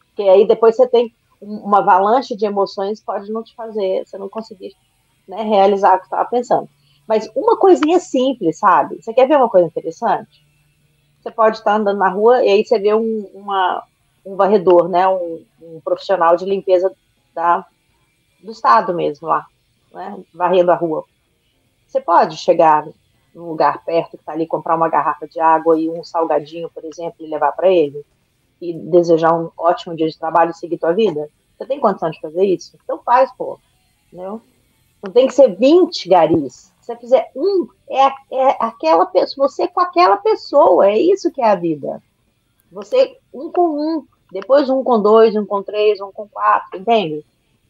[0.08, 4.28] Porque aí depois você tem uma avalanche de emoções pode não te fazer, você não
[4.28, 4.74] conseguir
[5.28, 6.68] né, realizar o que estava pensando.
[7.06, 9.00] Mas uma coisinha simples, sabe?
[9.00, 10.44] Você quer ver uma coisa interessante?
[11.20, 13.82] Você pode estar andando na rua e aí você vê um, uma,
[14.24, 15.06] um varredor, né?
[15.06, 16.92] Um, um, profissional de limpeza
[17.34, 17.64] da,
[18.42, 19.46] do Estado mesmo lá,
[19.92, 21.04] né, varrendo a rua.
[21.86, 22.86] Você pode chegar
[23.36, 26.82] num lugar perto que está ali, comprar uma garrafa de água e um salgadinho, por
[26.86, 28.02] exemplo, e levar para ele?
[28.60, 31.28] E desejar um ótimo dia de trabalho e seguir tua vida?
[31.56, 32.78] Você tem condição de fazer isso?
[32.82, 33.58] Então faz, pô.
[34.06, 34.40] Entendeu?
[35.04, 36.72] Não tem que ser 20 garis.
[36.80, 41.42] Se você fizer um, é, é aquela pessoa, você com aquela pessoa, é isso que
[41.42, 42.02] é a vida.
[42.72, 47.22] Você um com um, depois um com dois, um com três, um com quatro, entende?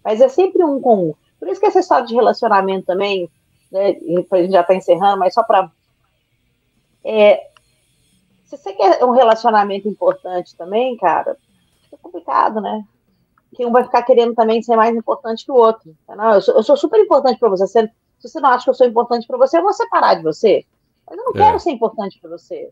[0.05, 1.15] Mas é sempre um com um.
[1.41, 3.29] Por isso que essa história de relacionamento também,
[3.71, 3.97] né,
[4.31, 5.71] a gente já está encerrando, mas só para.
[7.05, 7.51] É,
[8.45, 11.37] se você quer um relacionamento importante também, cara,
[11.83, 12.85] fica complicado, né?
[13.55, 15.97] Que um vai ficar querendo também ser mais importante que o outro.
[16.09, 17.67] Não, eu, sou, eu sou super importante para você.
[17.67, 17.91] Se,
[18.23, 20.65] você não acha que eu sou importante para você, eu vou separar de você.
[21.09, 21.39] Mas eu não é.
[21.39, 22.71] quero ser importante para você.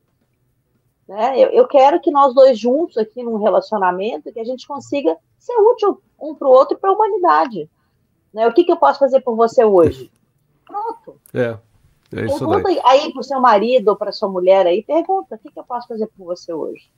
[1.09, 1.38] Né?
[1.38, 5.54] Eu, eu, quero que nós dois juntos aqui num relacionamento, que a gente consiga ser
[5.54, 7.68] útil um para o outro e para a humanidade.
[8.33, 8.46] Né?
[8.46, 10.11] O que, que eu posso fazer por você hoje?
[10.66, 11.20] Pronto.
[11.33, 11.59] É.
[12.12, 12.81] É isso pergunta daí.
[12.85, 15.64] aí para o seu marido ou para sua mulher aí, pergunta, o que, que eu
[15.64, 16.88] posso fazer por você hoje?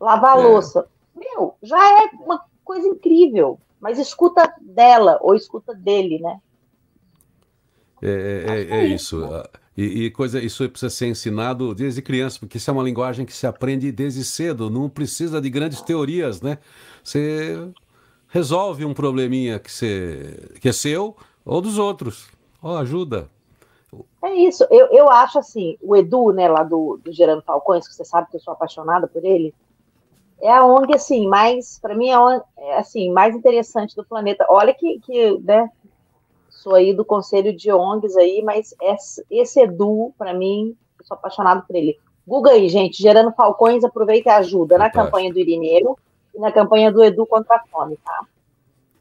[0.00, 0.44] Lavar a é.
[0.44, 0.86] louça.
[1.14, 6.40] Meu, já é uma coisa incrível, mas escuta dela ou escuta dele, né?
[8.00, 9.22] É, é, é, é isso.
[9.76, 13.32] E, e, coisa, isso precisa ser ensinado desde criança, porque isso é uma linguagem que
[13.32, 16.58] se aprende desde cedo, não precisa de grandes teorias, né?
[17.02, 17.70] Você
[18.28, 22.28] resolve um probleminha que, você, que é seu ou dos outros.
[22.62, 23.28] Oh, ajuda.
[24.22, 27.94] É isso, eu, eu acho assim, o Edu, né, lá do, do Gerando Falcões, que
[27.94, 29.52] você sabe que eu sou apaixonada por ele,
[30.40, 34.46] é a ONG, assim, mais, para mim, é, a, é, assim, mais interessante do planeta.
[34.48, 35.68] Olha que, que né,
[36.48, 38.74] sou aí do conselho de ONGs aí, mas
[39.30, 41.98] esse Edu, para mim, eu sou apaixonado por ele.
[42.26, 45.98] Google aí, gente, Gerando Falcões, aproveita e ajuda na campanha do Irineiro
[46.34, 48.26] e na campanha do Edu contra a fome, tá?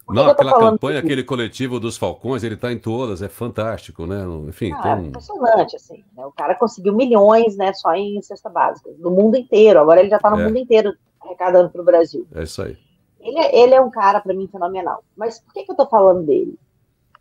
[0.10, 4.24] Não, aquela campanha, aquele coletivo dos Falcões, ele está em todas, é fantástico, né?
[4.48, 6.04] Enfim, ah, é impressionante, assim.
[6.16, 6.26] Né?
[6.26, 9.80] O cara conseguiu milhões, né, só em cesta básica, do mundo inteiro.
[9.80, 10.46] Agora ele já está no é.
[10.46, 12.28] mundo inteiro arrecadando para o Brasil.
[12.34, 12.78] É isso aí.
[13.20, 15.04] Ele, é, ele é um cara, para mim, fenomenal.
[15.16, 16.58] Mas por que, que eu estou falando dele?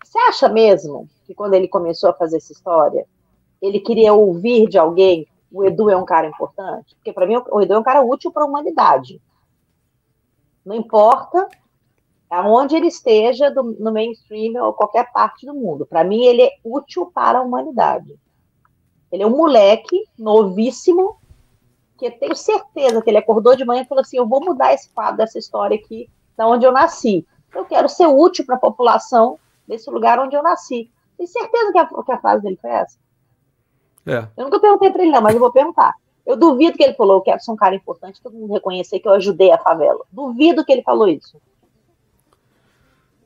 [0.04, 3.04] Você acha mesmo que quando ele começou a fazer essa história,
[3.60, 6.94] ele queria ouvir de alguém o Edu é um cara importante?
[6.96, 9.20] Porque para mim o Edu é um cara útil para a humanidade.
[10.64, 11.48] Não importa
[12.30, 15.86] aonde ele esteja do, no mainstream ou qualquer parte do mundo.
[15.86, 18.18] Para mim ele é útil para a humanidade.
[19.10, 21.16] Ele é um moleque novíssimo
[21.98, 24.72] que eu tenho certeza que ele acordou de manhã e falou assim: eu vou mudar
[24.72, 27.26] esse quadro dessa história aqui, da onde eu nasci.
[27.54, 30.90] Eu quero ser útil para a população desse lugar onde eu nasci.
[31.16, 32.98] Tem certeza que a, que a frase dele foi essa?
[34.06, 34.28] É.
[34.36, 35.94] Eu nunca perguntei para ele, não, mas eu vou perguntar.
[36.24, 39.08] Eu duvido que ele falou, eu quero ser um cara importante, todo mundo reconhecer que
[39.08, 40.04] eu ajudei a favela.
[40.12, 41.40] Duvido que ele falou isso.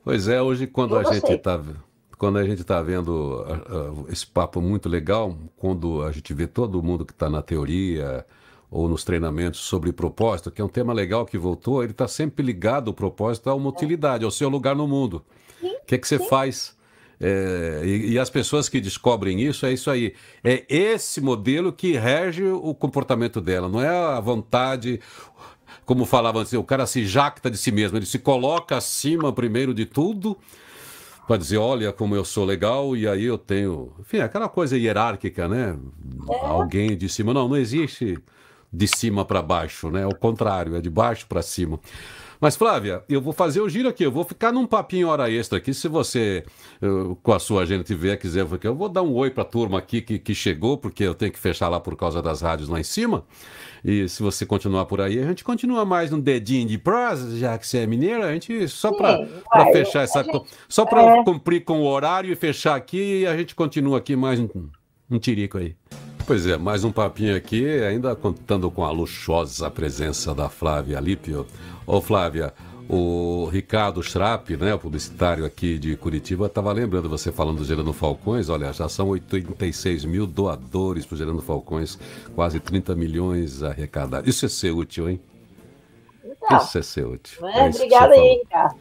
[0.03, 1.61] Pois é, hoje quando a gente está
[2.17, 6.47] quando a gente está vendo uh, uh, esse papo muito legal, quando a gente vê
[6.47, 8.25] todo mundo que está na teoria
[8.69, 12.45] ou nos treinamentos sobre propósito, que é um tema legal que voltou, ele está sempre
[12.45, 15.23] ligado o propósito a uma utilidade, ao seu lugar no mundo.
[15.61, 16.77] O que, é que você faz?
[17.19, 20.13] É, e, e, as pessoas que descobrem isso, é isso aí.
[20.43, 24.99] É esse modelo que rege o comportamento dela, não é a vontade.
[25.85, 29.73] Como falavam assim, o cara se jacta de si mesmo, ele se coloca acima primeiro
[29.73, 30.37] de tudo
[31.27, 35.47] para dizer, olha como eu sou legal e aí eu tenho, enfim, aquela coisa hierárquica,
[35.47, 35.77] né?
[36.29, 36.45] É.
[36.45, 38.17] Alguém de cima, não, não existe
[38.73, 40.05] de cima para baixo, né?
[40.07, 41.79] O contrário, é de baixo para cima.
[42.43, 44.03] Mas, Flávia, eu vou fazer o giro aqui.
[44.03, 45.73] Eu vou ficar num papinho hora extra aqui.
[45.73, 46.43] Se você,
[46.81, 49.79] eu, com a sua agenda, tiver, quiser, eu vou dar um oi para a turma
[49.79, 52.81] aqui que, que chegou, porque eu tenho que fechar lá por causa das rádios lá
[52.81, 53.23] em cima.
[53.81, 57.57] E se você continuar por aí, a gente continua mais um dedinho de prosa, já
[57.57, 59.25] que você é mineira, a gente só para
[59.71, 60.21] fechar essa.
[60.21, 61.23] Gente, só para é...
[61.23, 64.49] cumprir com o horário e fechar aqui, a gente continua aqui mais um,
[65.09, 65.77] um tirico aí.
[66.25, 71.45] Pois é, mais um papinho aqui, ainda contando com a luxuosa presença da Flávia Lípio.
[71.85, 72.53] Ô Flávia,
[72.87, 77.91] o Ricardo Schrapp, né, o publicitário aqui de Curitiba, estava lembrando você falando do Gerando
[77.91, 78.47] Falcões.
[78.47, 81.99] Olha, já são 86 mil doadores para o Gerando Falcões,
[82.33, 84.29] quase 30 milhões arrecadados.
[84.29, 85.19] Isso é ser útil, hein?
[86.23, 87.45] Então, isso é ser útil.
[87.49, 88.75] É, é obrigada aí, Ricardo.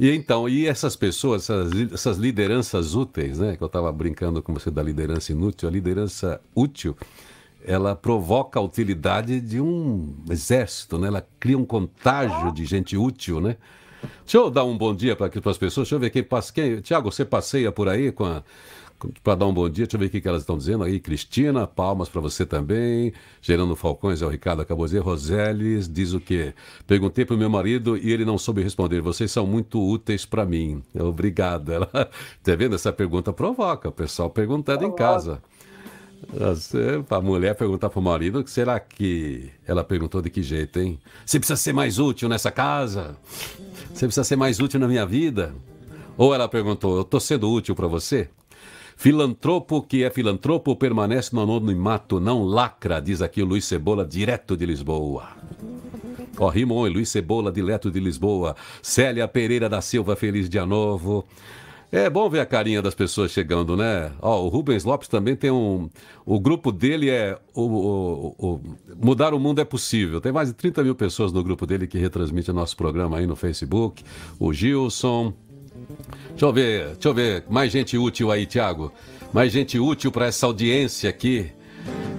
[0.00, 3.54] E então, e essas pessoas, essas, essas lideranças úteis, né?
[3.54, 6.96] Que eu estava brincando com você da liderança inútil, a liderança útil,
[7.62, 11.08] ela provoca a utilidade de um exército, né?
[11.08, 13.58] Ela cria um contágio de gente útil, né?
[14.24, 15.86] Deixa eu dar um bom dia para as pessoas.
[15.86, 16.50] Deixa eu ver quem passa.
[16.50, 16.80] Quem...
[16.80, 18.42] Tiago, você passeia por aí com a,
[19.22, 19.84] para dar um bom dia.
[19.86, 21.00] Deixa eu ver o que, elas estão dizendo aí.
[21.00, 23.12] Cristina, palmas para você também.
[23.40, 25.02] Gerando Falcões, é o Ricardo acabou de dizer.
[25.02, 26.54] Roseles diz o quê?
[26.86, 29.00] Perguntei para o meu marido e ele não soube responder.
[29.00, 30.82] Vocês são muito úteis para mim.
[30.94, 31.72] Obrigado.
[31.72, 31.86] Ela,
[32.42, 32.74] tá vendo?
[32.74, 35.40] Essa pergunta provoca o pessoal perguntando em casa.
[37.08, 40.98] A mulher perguntar para o marido, será que ela perguntou de que jeito, hein?
[41.24, 43.16] Você precisa ser mais útil nessa casa?
[43.92, 45.54] Você precisa ser mais útil na minha vida?
[46.16, 48.28] Ou ela perguntou, eu estou sendo útil para você?
[49.00, 54.54] Filantropo que é filantropo permanece no anonimato, não lacra, diz aqui o Luiz Cebola, direto
[54.58, 55.26] de Lisboa.
[56.36, 58.54] Ó, oh, Rimon e Luiz Cebola, direto de Lisboa.
[58.82, 61.24] Célia Pereira da Silva, feliz dia novo.
[61.90, 64.12] É bom ver a carinha das pessoas chegando, né?
[64.20, 65.88] Ó, o Rubens Lopes também tem um.
[66.26, 67.38] O grupo dele é.
[67.54, 68.60] O, o, o,
[69.02, 70.20] Mudar o mundo é possível.
[70.20, 73.26] Tem mais de 30 mil pessoas no grupo dele que retransmite o nosso programa aí
[73.26, 74.04] no Facebook.
[74.38, 75.32] O Gilson,
[76.30, 77.44] Deixa eu ver, deixa eu ver.
[77.48, 78.92] Mais gente útil aí, Tiago.
[79.32, 81.52] Mais gente útil para essa audiência aqui.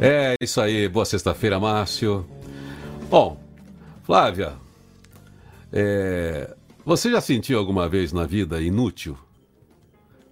[0.02, 0.88] É isso aí.
[0.88, 2.26] Boa sexta-feira, Márcio.
[3.10, 3.38] Bom,
[4.04, 4.54] Flávia,
[5.72, 9.18] é, você já sentiu alguma vez na vida inútil?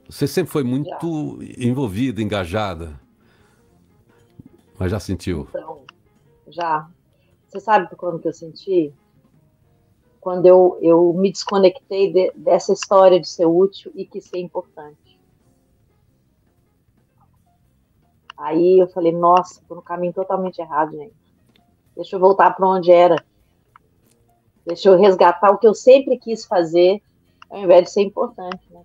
[0.09, 1.65] Você sempre foi muito já.
[1.65, 2.99] envolvida, engajada.
[4.77, 5.47] Mas já sentiu?
[5.49, 5.83] Então,
[6.47, 6.89] já.
[7.47, 8.93] Você sabe quando que eu senti?
[10.21, 15.19] Quando eu, eu me desconectei de, dessa história de ser útil e que ser importante.
[18.37, 21.13] Aí eu falei, nossa, tô no caminho totalmente errado, gente.
[21.95, 23.21] Deixa eu voltar para onde era.
[24.65, 27.01] Deixa eu resgatar o que eu sempre quis fazer,
[27.49, 28.81] ao invés de ser importante, né?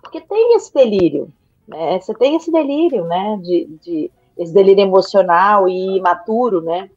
[0.00, 1.32] Porque tem esse delírio,
[1.66, 2.00] né?
[2.00, 3.40] Você tem esse delírio, né?
[3.42, 6.88] De, de esse delírio emocional e imaturo, né?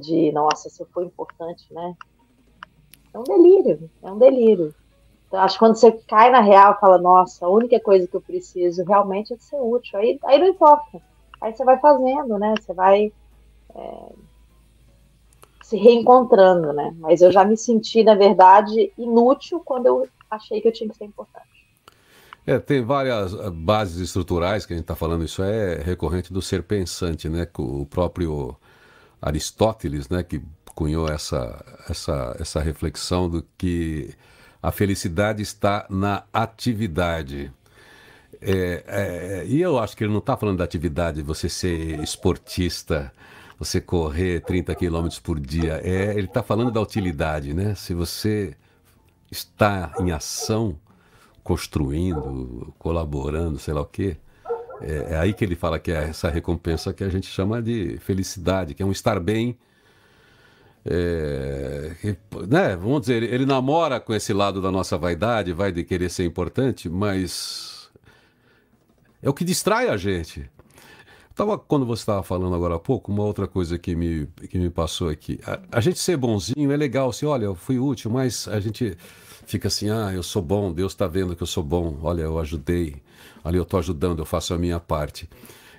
[0.00, 1.94] De, nossa, se eu for importante, né?
[3.14, 4.74] É um delírio, é um delírio.
[5.28, 8.20] Então, acho que quando você cai na real, fala, nossa, a única coisa que eu
[8.20, 9.98] preciso realmente é de ser útil.
[9.98, 11.00] Aí, aí não importa.
[11.40, 12.54] Aí você vai fazendo, né?
[12.60, 13.12] Você vai
[13.74, 14.12] é,
[15.62, 16.94] se reencontrando, né?
[16.98, 20.96] Mas eu já me senti, na verdade, inútil quando eu achei que eu tinha que
[20.96, 21.54] ser importante.
[22.46, 26.42] É, tem várias eh, bases estruturais que a gente está falando, isso é recorrente do
[26.42, 27.48] ser pensante, né?
[27.58, 28.54] O próprio
[29.20, 30.42] Aristóteles, né, que
[30.74, 34.14] cunhou essa, essa, essa reflexão do que
[34.62, 37.52] a felicidade está na atividade.
[38.40, 43.12] É, é, e eu acho que ele não está falando da atividade, você ser esportista,
[43.58, 45.80] você correr 30 quilômetros por dia.
[45.82, 47.74] É, ele está falando da utilidade, né?
[47.74, 48.56] Se você
[49.30, 50.78] está em ação,
[51.42, 54.16] construindo, colaborando, sei lá o quê,
[54.80, 57.98] é, é aí que ele fala que é essa recompensa que a gente chama de
[57.98, 59.56] felicidade, que é um estar bem
[60.86, 61.92] é,
[62.46, 66.24] né, vamos dizer, ele, namora com esse lado da nossa vaidade, vai de querer ser
[66.24, 67.88] importante, mas
[69.22, 70.50] é o que distrai a gente.
[71.34, 74.70] Tava, quando você estava falando agora há pouco, uma outra coisa que me, que me
[74.70, 75.40] passou aqui.
[75.44, 78.96] A, a gente ser bonzinho é legal, assim, olha, eu fui útil, mas a gente
[79.46, 82.38] fica assim, ah, eu sou bom, Deus está vendo que eu sou bom, olha, eu
[82.38, 83.02] ajudei,
[83.42, 85.28] olha, eu estou ajudando, eu faço a minha parte.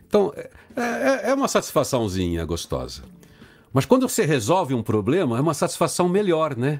[0.07, 3.03] Então, é, é, é uma satisfaçãozinha gostosa.
[3.75, 6.79] Mas quando você resolve um problema, é uma satisfação melhor, né?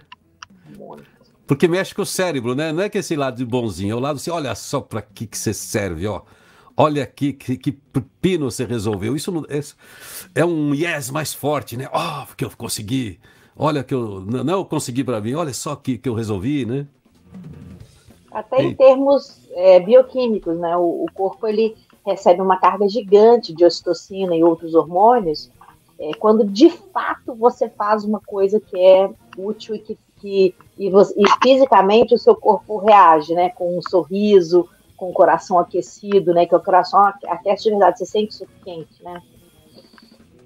[1.46, 2.72] Porque mexe com o cérebro, né?
[2.72, 5.28] Não é que esse lado de bonzinho, é o lado assim, olha só para que,
[5.28, 6.22] que você serve, ó.
[6.78, 9.14] Olha aqui que, que pepino você resolveu.
[9.14, 9.60] Isso não, é,
[10.36, 11.90] é, um yes mais forte, né?
[11.92, 13.20] Ó, oh, que eu consegui.
[13.58, 15.34] Olha que eu não eu consegui para mim.
[15.34, 16.88] Olha só que, que eu resolvi, né?
[18.32, 20.78] Até em termos é, bioquímicos, né?
[20.78, 21.76] O, o corpo ele
[22.06, 25.52] recebe uma carga gigante de ocitocina e outros hormônios
[26.00, 30.90] é, quando de fato você faz uma coisa que é útil e que, que e,
[30.90, 33.50] você, e, fisicamente o seu corpo reage, né?
[33.50, 34.68] Com um sorriso,
[34.98, 36.46] com o coração aquecido, né?
[36.46, 39.22] Que o coração aquece de verdade, você sente isso quente, né?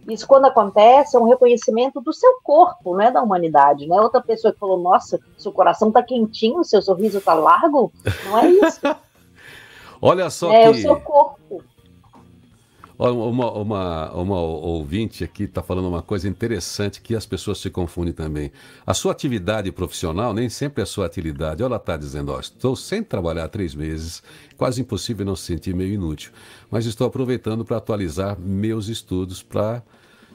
[0.08, 4.02] Isso quando acontece é um reconhecimento do seu corpo, não é da humanidade, não é
[4.02, 7.92] outra pessoa que falou, nossa, seu coração tá quentinho, seu sorriso tá largo,
[8.26, 8.80] não é isso.
[10.02, 10.66] Olha só é, que...
[10.66, 11.64] É o seu corpo.
[13.00, 18.12] Uma, uma, uma ouvinte aqui está falando uma coisa interessante que as pessoas se confundem
[18.12, 18.52] também.
[18.86, 21.64] A sua atividade profissional nem sempre é sua atividade.
[21.64, 24.22] Ela está dizendo, ó, estou sem trabalhar três meses,
[24.58, 26.34] quase impossível não se sentir meio inútil,
[26.70, 29.82] mas estou aproveitando para atualizar meus estudos para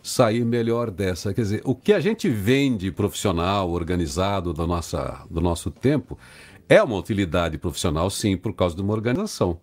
[0.03, 1.35] sair melhor dessa.
[1.35, 6.19] Quer dizer, o que a gente vende profissional, organizado do, nossa, do nosso tempo,
[6.67, 9.61] é uma utilidade profissional, sim, por causa de uma organização.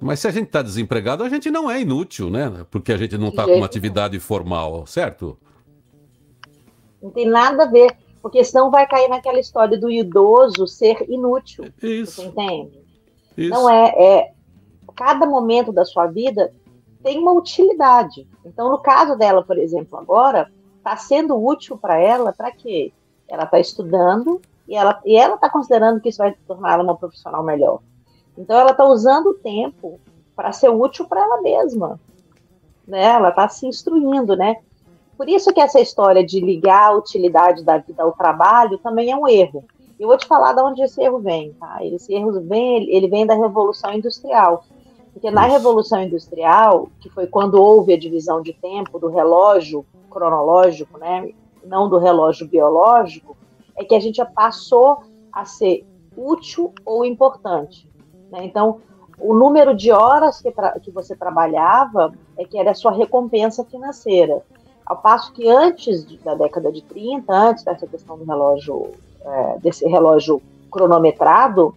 [0.00, 2.66] Mas se a gente está desempregado, a gente não é inútil, né?
[2.70, 5.38] Porque a gente não está com uma atividade formal, certo?
[7.02, 11.66] Não tem nada a ver, porque senão vai cair naquela história do idoso ser inútil.
[11.82, 12.22] Isso.
[12.22, 12.84] Você entende?
[13.36, 13.50] Isso.
[13.50, 14.34] Não é, é
[14.94, 16.52] cada momento da sua vida
[17.02, 18.26] tem uma utilidade.
[18.44, 22.92] Então, no caso dela, por exemplo, agora, está sendo útil para ela para quê?
[23.28, 27.42] Ela está estudando e ela e ela está considerando que isso vai torná-la uma profissional
[27.42, 27.80] melhor.
[28.36, 30.00] Então, ela está usando o tempo
[30.34, 32.00] para ser útil para ela mesma.
[32.86, 33.04] Né?
[33.04, 34.56] Ela está se instruindo, né?
[35.16, 39.16] Por isso que essa história de ligar a utilidade da vida ao trabalho também é
[39.16, 39.64] um erro.
[39.98, 41.78] Eu vou te falar de onde esse erro vem, tá?
[41.82, 44.64] Esse erro vem, ele vem da Revolução Industrial.
[45.12, 50.98] Porque na Revolução Industrial, que foi quando houve a divisão de tempo do relógio cronológico,
[50.98, 51.32] né,
[51.64, 53.36] não do relógio biológico,
[53.76, 54.98] é que a gente passou
[55.32, 57.88] a ser útil ou importante.
[58.30, 58.44] Né?
[58.44, 58.80] Então,
[59.18, 60.52] o número de horas que,
[60.82, 64.42] que você trabalhava é que era a sua recompensa financeira.
[64.84, 68.90] Ao passo que antes da década de 30, antes dessa questão do relógio,
[69.24, 71.74] é, desse relógio cronometrado,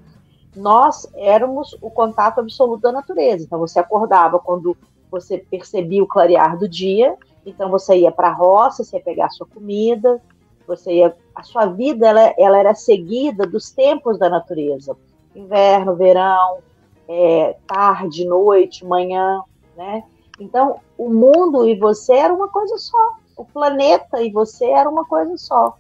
[0.56, 3.46] nós éramos o contato absoluto da natureza.
[3.46, 4.76] Então você acordava quando
[5.10, 9.28] você percebia o clarear do dia, então você ia para a roça, você ia pegar
[9.28, 10.22] a sua comida,
[10.68, 14.98] você ia, a sua vida ela, ela era seguida dos tempos da natureza,
[15.38, 16.60] inverno, verão,
[17.08, 19.42] é, tarde, noite, manhã,
[19.76, 20.04] né?
[20.40, 23.14] Então, o mundo e você era uma coisa só.
[23.36, 25.78] O planeta e você era uma coisa só.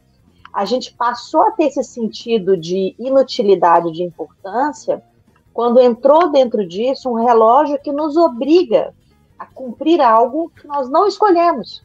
[0.53, 5.03] A gente passou a ter esse sentido de inutilidade, de importância,
[5.53, 8.93] quando entrou dentro disso um relógio que nos obriga
[9.37, 11.83] a cumprir algo que nós não escolhemos.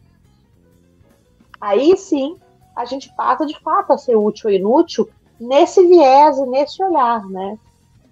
[1.60, 2.36] Aí sim,
[2.74, 5.08] a gente passa de fato a ser útil ou inútil
[5.42, 7.58] nesse viés e nesse olhar, né?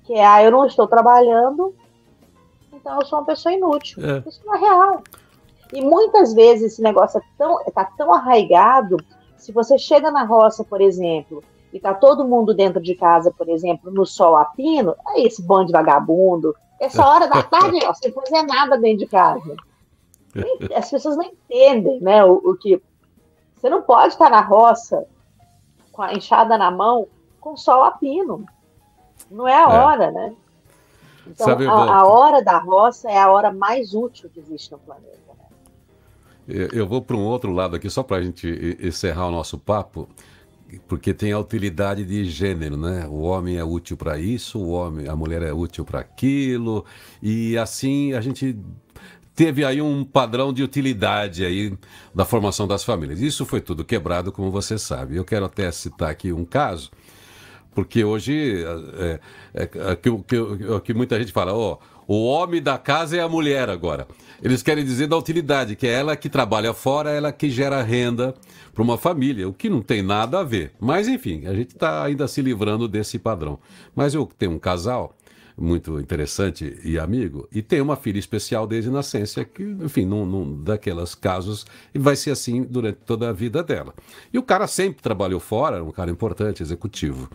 [0.04, 1.74] Que é, ah, eu não estou trabalhando,
[2.72, 4.04] então eu sou uma pessoa inútil.
[4.04, 4.28] É.
[4.28, 5.02] Isso não é real.
[5.72, 8.96] E muitas vezes esse negócio é tão, tá tão arraigado,
[9.36, 13.48] se você chega na roça, por exemplo, e tá todo mundo dentro de casa, por
[13.48, 17.94] exemplo, no sol a pino, aí esse bando de vagabundo, essa hora da tarde, ó,
[17.94, 19.54] sem fazer nada dentro de casa.
[20.74, 22.82] As pessoas não entendem, né, o, o que...
[23.56, 25.06] Você não pode estar na roça
[25.92, 27.06] com a enxada na mão
[27.40, 28.44] com sol a pino.
[29.30, 29.78] Não é a é.
[29.78, 30.34] hora, né?
[31.26, 34.78] Então, Sabe, a, a, hora da roça é a hora mais útil que existe no
[34.78, 35.18] planeta.
[36.46, 36.68] Né?
[36.72, 40.08] Eu vou para um outro lado aqui, só para a gente encerrar o nosso papo,
[40.88, 43.06] porque tem a utilidade de gênero, né?
[43.08, 46.84] O homem é útil para isso, o homem, a mulher é útil para aquilo,
[47.22, 48.56] e assim a gente
[49.34, 51.76] teve aí um padrão de utilidade aí
[52.14, 53.20] da formação das famílias.
[53.20, 55.16] Isso foi tudo quebrado, como você sabe.
[55.16, 56.90] Eu quero até citar aqui um caso
[57.74, 58.64] porque hoje
[58.98, 59.20] é,
[59.54, 63.28] é, é, que, que, que, muita gente fala, ó, o homem da casa é a
[63.28, 64.06] mulher agora.
[64.42, 68.34] Eles querem dizer da utilidade, que é ela que trabalha fora, ela que gera renda
[68.74, 70.72] para uma família, o que não tem nada a ver.
[70.80, 73.58] Mas enfim, a gente está ainda se livrando desse padrão.
[73.94, 75.16] Mas eu tenho um casal
[75.60, 80.62] muito interessante e amigo, e tem uma filha especial desde nascença, que, enfim, num, num
[80.62, 83.94] daqueles casos, e vai ser assim durante toda a vida dela.
[84.32, 87.28] E o cara sempre trabalhou fora, um cara importante, executivo.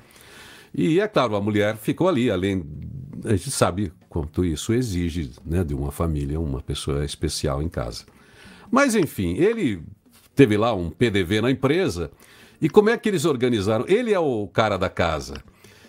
[0.77, 2.65] E é claro, a mulher ficou ali, além.
[3.23, 8.03] A gente sabe quanto isso exige né, de uma família, uma pessoa especial em casa.
[8.69, 9.81] Mas, enfim, ele
[10.35, 12.11] teve lá um PDV na empresa.
[12.61, 13.85] E como é que eles organizaram?
[13.87, 15.41] Ele é o cara da casa.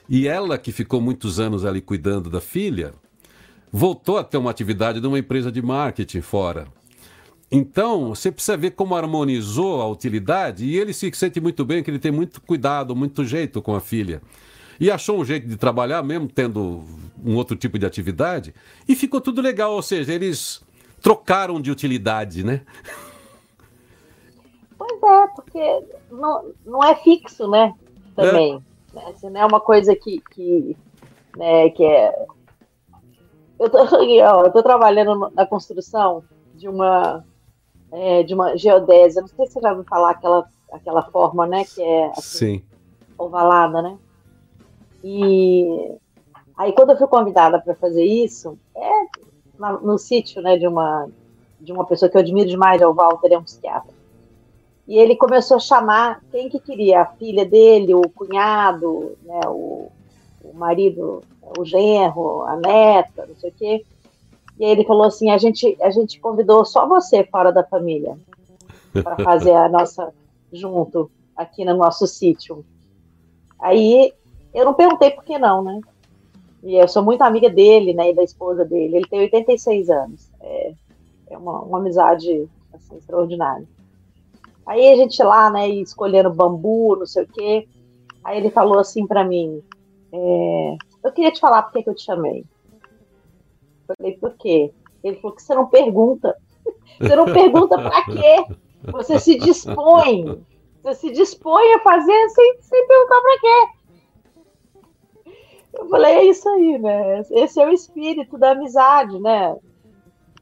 [0.08, 2.94] E ela, que ficou muitos anos ali cuidando da filha,
[3.72, 6.68] voltou a ter uma atividade de uma empresa de marketing fora.
[7.50, 11.90] Então, você precisa ver como harmonizou a utilidade e ele se sente muito bem, que
[11.90, 14.22] ele tem muito cuidado, muito jeito com a filha
[14.80, 16.84] e achou um jeito de trabalhar, mesmo tendo
[17.24, 18.54] um outro tipo de atividade,
[18.88, 19.72] e ficou tudo legal.
[19.72, 20.62] Ou seja, eles
[21.00, 22.62] trocaram de utilidade, né?
[24.78, 27.74] Pois é, porque não, não é fixo, né?
[28.14, 28.62] Também.
[28.92, 28.96] É.
[28.96, 29.04] Né?
[29.08, 30.76] Assim, não é uma coisa que, que,
[31.36, 32.26] né, que é.
[33.58, 36.22] Eu tô, eu tô trabalhando na construção
[36.54, 37.24] de uma,
[37.92, 39.20] é, de uma geodésia.
[39.20, 41.64] Não sei se você já ouviu falar aquela, aquela forma, né?
[41.64, 42.64] Que é assim, Sim.
[43.18, 43.98] ovalada, né?
[45.08, 45.94] E
[46.56, 48.90] aí quando eu fui convidada para fazer isso, é
[49.56, 51.08] no, no sítio, né, de uma
[51.60, 53.94] de uma pessoa que eu admiro demais, é o Walter, é um psiquiatra.
[54.86, 59.90] E ele começou a chamar quem que queria, a filha dele, o cunhado, né, o,
[60.42, 61.22] o marido,
[61.56, 63.86] o genro, a neta, não sei o quê.
[64.58, 68.18] E aí ele falou assim: a gente, a gente convidou só você fora da família
[68.92, 70.12] para fazer a nossa
[70.52, 72.64] junto aqui no nosso sítio.
[73.58, 74.12] Aí
[74.56, 75.80] eu não perguntei por que não, né?
[76.62, 78.96] E eu sou muito amiga dele, né, e da esposa dele.
[78.96, 80.30] Ele tem 86 anos.
[80.40, 80.72] É,
[81.30, 83.66] é uma, uma amizade assim, extraordinária.
[84.66, 87.68] Aí a gente lá, né, escolhendo bambu, não sei o quê.
[88.24, 89.62] Aí ele falou assim para mim:
[90.10, 92.44] é, Eu queria te falar por que eu te chamei.
[93.86, 94.72] Falei, por quê?
[95.04, 96.36] Ele falou que você não pergunta.
[96.98, 98.46] Você não pergunta para quê?
[98.90, 100.42] Você se dispõe.
[100.82, 103.75] Você se dispõe a fazer sem, sem perguntar para quê.
[105.78, 107.22] Eu falei, é isso aí, né?
[107.30, 109.56] Esse é o espírito da amizade, né?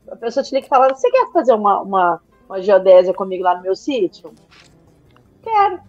[0.08, 3.56] A pessoa te liga e fala, você quer fazer uma, uma, uma geodésia comigo lá
[3.56, 4.32] no meu sítio?
[5.42, 5.80] Quero.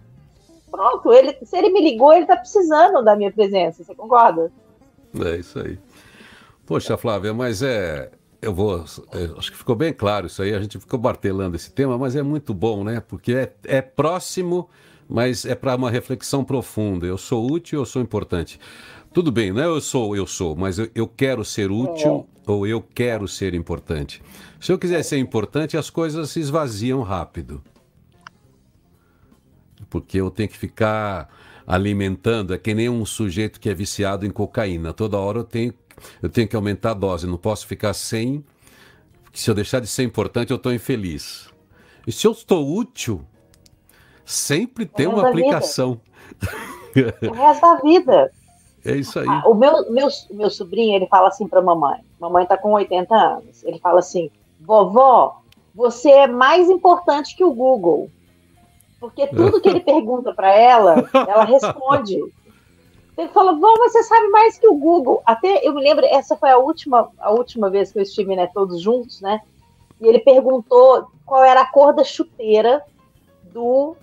[0.70, 4.52] Pronto, ele, se ele me ligou, ele está precisando da minha presença, você concorda?
[5.24, 5.78] É isso aí.
[6.66, 8.10] Poxa, Flávia, mas é.
[8.42, 8.84] Eu vou.
[9.12, 10.54] Eu acho que ficou bem claro isso aí.
[10.54, 13.00] A gente ficou martelando esse tema, mas é muito bom, né?
[13.00, 14.68] Porque é, é próximo,
[15.08, 17.06] mas é para uma reflexão profunda.
[17.06, 18.60] Eu sou útil, eu sou importante.
[19.16, 22.50] Tudo bem, não é eu sou, eu sou, mas eu, eu quero ser útil é.
[22.50, 24.22] ou eu quero ser importante.
[24.60, 27.64] Se eu quiser ser importante, as coisas se esvaziam rápido.
[29.88, 31.30] Porque eu tenho que ficar
[31.66, 34.92] alimentando, é que nem um sujeito que é viciado em cocaína.
[34.92, 35.72] Toda hora eu tenho,
[36.20, 38.44] eu tenho que aumentar a dose, não posso ficar sem.
[39.32, 41.48] Se eu deixar de ser importante, eu estou infeliz.
[42.06, 43.24] E se eu estou útil,
[44.26, 45.98] sempre tem uma aplicação.
[47.22, 48.30] O resto da vida.
[48.86, 49.26] É isso aí.
[49.28, 52.00] Ah, o meu, meu, meu sobrinho, ele fala assim para mamãe.
[52.20, 53.64] Mamãe está com 80 anos.
[53.64, 54.30] Ele fala assim:
[54.60, 55.40] vovó,
[55.74, 58.08] você é mais importante que o Google.
[59.00, 62.16] Porque tudo que ele pergunta para ela, ela responde.
[63.18, 65.22] Ele fala, vó, você sabe mais que o Google.
[65.24, 68.46] Até eu me lembro, essa foi a última, a última vez que eu estive, né,
[68.52, 69.40] todos juntos, né?
[70.00, 72.82] E ele perguntou qual era a cor da chuteira
[73.42, 73.96] do.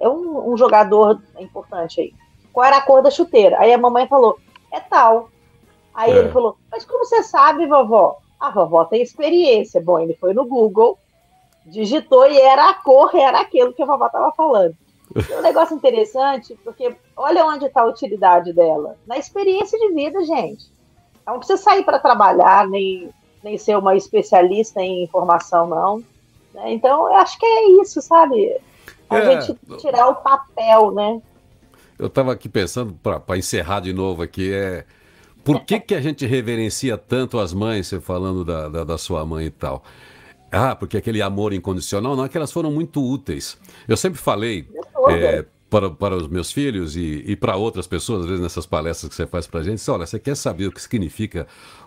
[0.00, 2.19] É um, um jogador importante aí
[2.52, 3.58] qual era a cor da chuteira.
[3.58, 4.38] Aí a mamãe falou,
[4.72, 5.30] é tal.
[5.94, 6.16] Aí é.
[6.16, 8.18] ele falou, mas como você sabe, vovó?
[8.38, 9.80] A vovó tem experiência.
[9.80, 10.98] Bom, ele foi no Google,
[11.66, 14.74] digitou e era a cor, era aquilo que a vovó estava falando.
[15.30, 18.96] É um negócio interessante, porque olha onde está a utilidade dela.
[19.06, 20.70] Na experiência de vida, gente.
[21.26, 23.10] Ela não precisa sair para trabalhar, nem,
[23.42, 25.98] nem ser uma especialista em informação, não.
[26.54, 26.72] Né?
[26.72, 28.56] Então, eu acho que é isso, sabe?
[29.08, 29.40] A é.
[29.40, 31.20] gente tirar o papel, né?
[32.00, 34.84] Eu estava aqui pensando, para encerrar de novo aqui, é
[35.44, 39.24] por que, que a gente reverencia tanto as mães, você falando da, da, da sua
[39.24, 39.82] mãe e tal?
[40.50, 43.56] Ah, porque aquele amor incondicional, não, é que elas foram muito úteis.
[43.86, 44.68] Eu sempre falei
[45.08, 49.08] é, para, para os meus filhos e, e para outras pessoas, às vezes nessas palestras
[49.08, 51.46] que você faz para a gente, olha, você quer saber o que significa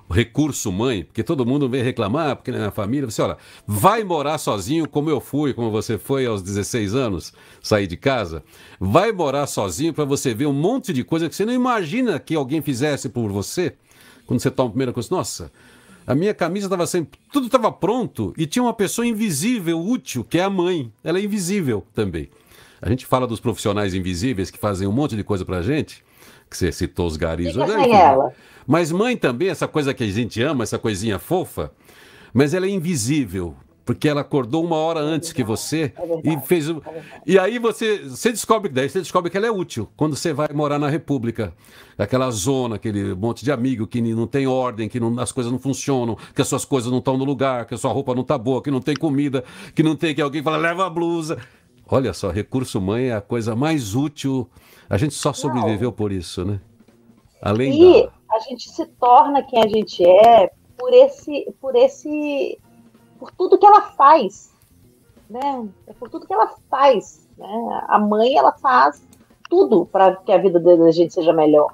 [0.09, 4.37] recurso mãe, porque todo mundo vem reclamar, porque na minha família, você olha, vai morar
[4.37, 8.43] sozinho como eu fui, como você foi aos 16 anos, sair de casa,
[8.79, 12.35] vai morar sozinho para você ver um monte de coisa que você não imagina que
[12.35, 13.73] alguém fizesse por você,
[14.25, 15.51] quando você toma a primeira coisa, nossa,
[16.05, 20.37] a minha camisa estava sempre, tudo estava pronto e tinha uma pessoa invisível, útil, que
[20.37, 22.29] é a mãe, ela é invisível também.
[22.81, 26.03] A gente fala dos profissionais invisíveis que fazem um monte de coisa para a gente,
[26.49, 27.53] que você citou os garis.
[27.53, 28.33] Fica sem ela.
[28.65, 31.71] Mas mãe também, essa coisa que a gente ama, essa coisinha fofa,
[32.33, 33.55] mas ela é invisível.
[33.85, 36.69] Porque ela acordou uma hora antes que você é e fez.
[36.69, 36.73] É
[37.25, 40.47] e aí você, você descobre daí você descobre que ela é útil quando você vai
[40.53, 41.53] morar na República.
[41.97, 45.59] Aquela zona, aquele monte de amigo que não tem ordem, que não, as coisas não
[45.59, 48.37] funcionam, que as suas coisas não estão no lugar, que a sua roupa não está
[48.37, 49.43] boa, que não tem comida,
[49.75, 51.37] que não tem que alguém fala, leva a blusa.
[51.85, 54.49] Olha só, recurso mãe é a coisa mais útil.
[54.89, 56.59] A gente só sobreviveu por isso, né?
[57.41, 58.11] Além e da...
[58.33, 62.59] a gente se torna quem a gente é por esse, por esse,
[63.19, 64.51] por tudo que ela faz,
[65.29, 65.67] né?
[65.87, 67.83] É por tudo que ela faz, né?
[67.87, 69.03] A mãe ela faz
[69.49, 71.71] tudo para que a vida da gente seja melhor,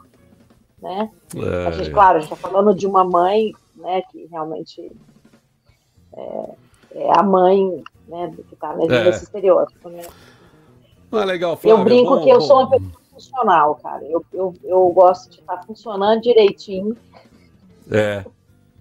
[0.82, 1.10] né?
[1.36, 1.68] É...
[1.68, 4.02] A gente, claro, a gente está falando de uma mãe, né?
[4.12, 4.92] Que realmente
[6.14, 6.56] é,
[6.92, 8.34] é a mãe, né?
[8.48, 9.10] Que está nesse é.
[9.10, 10.02] estereótipo, né?
[11.12, 14.04] Ah, legal, Flávia, Eu brinco bom, que eu sou uma pessoa funcional, cara.
[14.06, 16.96] Eu, eu, eu gosto de estar funcionando direitinho.
[17.92, 18.24] É.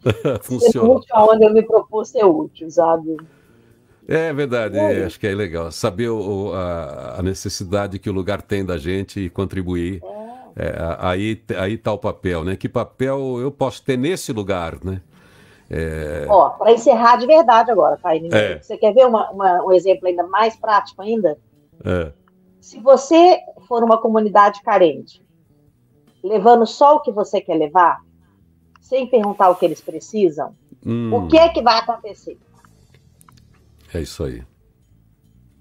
[0.43, 0.89] Funciona.
[0.89, 3.17] Útil onde eu me propus ser útil, sabe?
[4.07, 5.71] É verdade, é acho que é legal.
[5.71, 10.03] Saber o, a, a, necessidade que o lugar tem da gente e contribuir.
[10.03, 10.19] É.
[10.61, 12.57] É, aí, aí tá o papel, né?
[12.57, 15.01] Que papel eu posso ter nesse lugar, né?
[15.71, 16.27] É...
[16.29, 18.17] Ó, para encerrar de verdade agora, tá?
[18.17, 18.59] É.
[18.59, 21.39] Você quer ver uma, uma, um exemplo ainda mais prático ainda?
[21.85, 22.11] É.
[22.61, 23.39] Se você
[23.69, 25.23] for uma comunidade carente,
[26.25, 28.03] levando só o que você quer levar,
[28.81, 31.15] sem perguntar o que eles precisam, hum.
[31.15, 32.39] o que é que vai acontecer?
[33.95, 34.43] É isso aí.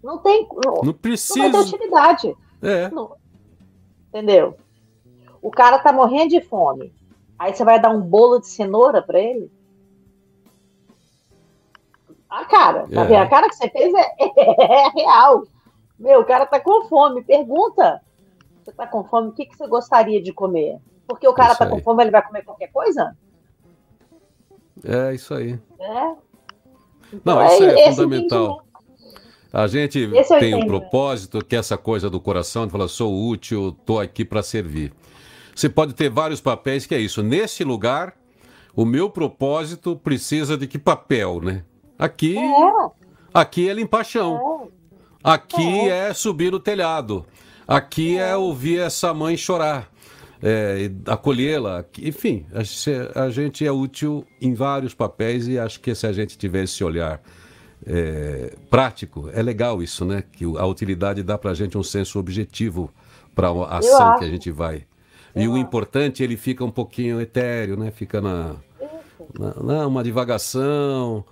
[0.04, 0.48] Não tem.
[0.66, 1.40] Não, não precisa.
[1.40, 2.38] Não vai ter utilidade.
[2.62, 2.90] É.
[2.90, 3.16] Não.
[4.10, 4.58] Entendeu?
[5.42, 6.94] O cara tá morrendo de fome.
[7.38, 9.52] Aí você vai dar um bolo de cenoura para ele?
[12.30, 13.06] A cara, tá é.
[13.06, 13.22] vendo?
[13.22, 15.44] A cara que você fez é, é real.
[16.00, 17.24] Meu, o cara tá com fome.
[17.24, 18.02] Pergunta.
[18.64, 19.30] Você tá com fome?
[19.30, 20.80] O que, que você gostaria de comer?
[21.08, 23.16] Porque o cara Isso tá com fome, ele vai comer qualquer coisa?
[24.84, 25.58] É isso aí.
[25.80, 26.16] É.
[27.24, 28.64] Não, isso é, é fundamental.
[29.54, 30.08] A gente
[30.40, 34.26] tem um propósito, que é essa coisa do coração, de falar, sou útil, estou aqui
[34.26, 34.94] para servir.
[35.56, 37.24] Você pode ter vários papéis, que é isso.
[37.24, 38.14] Nesse lugar,
[38.76, 41.64] o meu propósito precisa de que papel, né?
[41.98, 42.90] Aqui, é.
[43.34, 44.70] aqui é limpar chão.
[45.24, 46.10] Aqui é.
[46.10, 47.26] é subir no telhado.
[47.68, 49.92] Aqui é, é ouvir essa mãe chorar.
[50.42, 52.46] É, acolhê-la, enfim,
[53.16, 56.84] a, gente é útil em vários papéis e acho que se a gente tiver esse
[56.84, 57.20] olhar
[57.84, 60.24] é, prático, é legal isso, né?
[60.32, 62.92] Que a utilidade dá para a gente um senso objetivo
[63.34, 64.86] para a ação que a gente vai.
[65.36, 67.90] Eu e o importante, ele fica um pouquinho etéreo, né?
[67.90, 68.56] Fica na,
[69.38, 71.26] na, na uma divagação,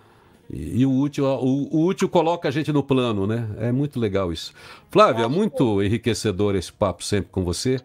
[0.50, 3.48] e, e o, útil, o, o, útil coloca a gente no plano, né?
[3.58, 4.54] É muito legal isso.
[4.90, 7.80] Flávia, muito enriquecedor esse papo sempre com você.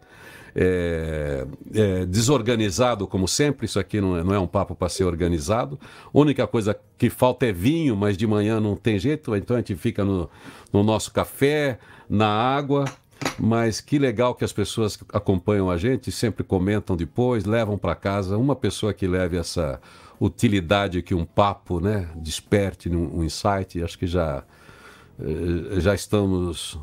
[0.52, 5.04] É, é, desorganizado como sempre, isso aqui não é, não é um papo para ser
[5.04, 5.78] organizado.
[6.06, 9.60] A única coisa que falta é vinho, mas de manhã não tem jeito, então a
[9.60, 10.28] gente fica no,
[10.72, 12.84] no nosso café, na água.
[13.38, 18.38] Mas que legal que as pessoas acompanham a gente, sempre comentam depois, levam para casa.
[18.38, 19.78] Uma pessoa que leve essa
[20.20, 24.44] utilidade que um papo né, desperte um insight, acho que já,
[25.18, 26.78] eh, já estamos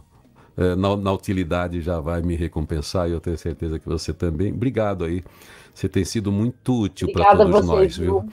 [0.57, 4.51] eh, na, na, utilidade, já vai me recompensar e eu tenho certeza que você também.
[4.51, 5.23] Obrigado aí,
[5.71, 8.25] você tem sido muito útil para todos nós, viu?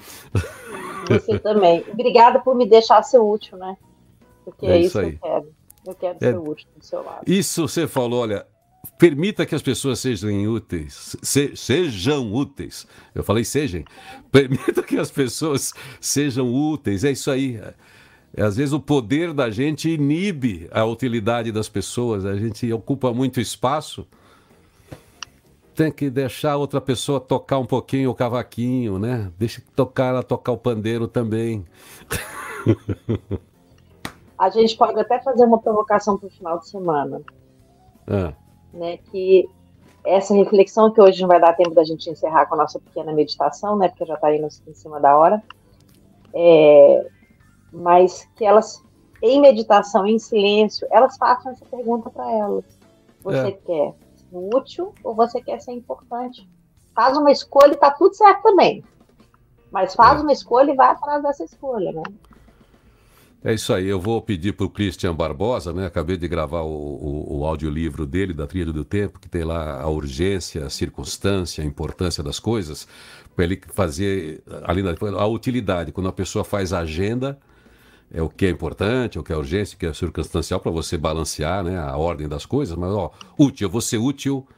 [1.07, 1.84] Você também.
[1.92, 3.76] Obrigada por me deixar ser útil, né?
[4.42, 5.55] Porque é, é isso, isso que eu quero.
[5.86, 7.24] Eu quero é, ser útil do seu lado.
[7.26, 8.46] Isso você falou, olha,
[9.05, 11.14] Permita que as pessoas sejam úteis.
[11.22, 12.86] Se, sejam úteis.
[13.14, 13.84] Eu falei sejam.
[14.32, 17.05] Permita que as pessoas sejam úteis.
[17.05, 17.61] É isso aí.
[18.34, 22.24] É, às vezes o poder da gente inibe a utilidade das pessoas.
[22.24, 24.09] A gente ocupa muito espaço.
[25.74, 29.30] Tem que deixar outra pessoa tocar um pouquinho o cavaquinho, né?
[29.38, 31.62] Deixa tocar ela tocar o pandeiro também.
[34.38, 37.20] A gente pode até fazer uma provocação para o final de semana.
[38.07, 38.32] Ah
[38.75, 39.49] né, que
[40.05, 43.12] essa reflexão que hoje não vai dar tempo da gente encerrar com a nossa pequena
[43.12, 45.43] meditação, né, porque já está indo em cima da hora,
[46.35, 47.07] é,
[47.72, 48.83] mas que elas,
[49.22, 52.64] em meditação, em silêncio, elas façam essa pergunta para elas.
[53.22, 53.53] Você é.
[53.53, 56.47] quer ser útil ou você quer ser importante?
[56.95, 58.85] Faz uma escolha e tá tudo certo também.
[59.72, 60.22] Mas faz é.
[60.22, 62.03] uma escolha e vai atrás dessa escolha, né?
[63.47, 65.84] É isso aí, eu vou pedir para o Christian Barbosa, né?
[65.84, 69.82] Acabei de gravar o, o, o audiolivro dele, da Trilha do Tempo, que tem lá
[69.82, 72.88] a urgência, a circunstância, a importância das coisas,
[73.36, 75.92] para ele fazer ali na, a utilidade.
[75.92, 77.38] Quando a pessoa faz a agenda,
[78.11, 80.72] é o que é importante, é o que é urgência, o que é circunstancial, para
[80.72, 84.49] você balancear né, a ordem das coisas, mas ó, útil, eu vou ser útil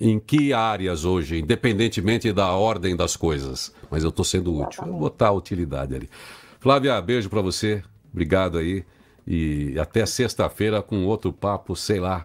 [0.00, 4.82] em que áreas hoje, independentemente da ordem das coisas, mas eu estou sendo útil.
[4.84, 6.10] Eu vou botar a utilidade ali.
[6.58, 7.80] Flávia, beijo para você.
[8.12, 8.84] Obrigado aí.
[9.26, 12.24] E até sexta-feira com outro papo, sei lá,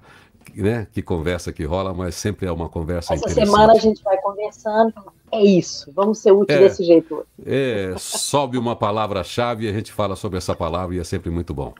[0.55, 0.87] né?
[0.91, 4.93] Que conversa que rola, mas sempre é uma conversa Essa semana a gente vai conversando.
[5.31, 7.25] É isso, vamos ser úteis é, desse jeito.
[7.45, 11.53] É, sobe uma palavra-chave e a gente fala sobre essa palavra e é sempre muito
[11.53, 11.73] bom.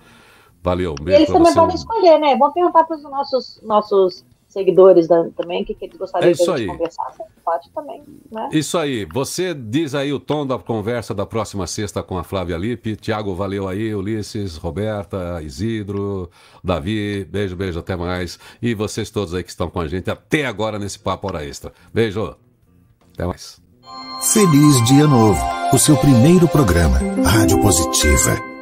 [0.62, 0.96] Valeu.
[0.96, 2.36] Beijo eles também podem escolher, né?
[2.38, 6.34] Vamos perguntar para os nossos, nossos seguidores da, também, o que, que eles gostariam é
[6.34, 7.14] de a gente conversar.
[7.44, 8.50] pode também, né?
[8.54, 9.06] Isso aí.
[9.14, 12.96] Você diz aí o tom da conversa da próxima sexta com a Flávia Lipe.
[12.96, 13.94] Tiago, valeu aí.
[13.94, 16.30] Ulisses, Roberta, Isidro,
[16.64, 17.26] Davi.
[17.26, 18.40] Beijo, beijo, até mais.
[18.62, 21.74] E vocês todos aí que estão com a gente até agora nesse Papo Hora Extra.
[21.94, 22.36] Beijo.
[23.14, 23.62] Até mais.
[24.32, 25.42] Feliz Dia Novo.
[25.74, 27.00] O seu primeiro programa.
[27.26, 28.53] Rádio Positiva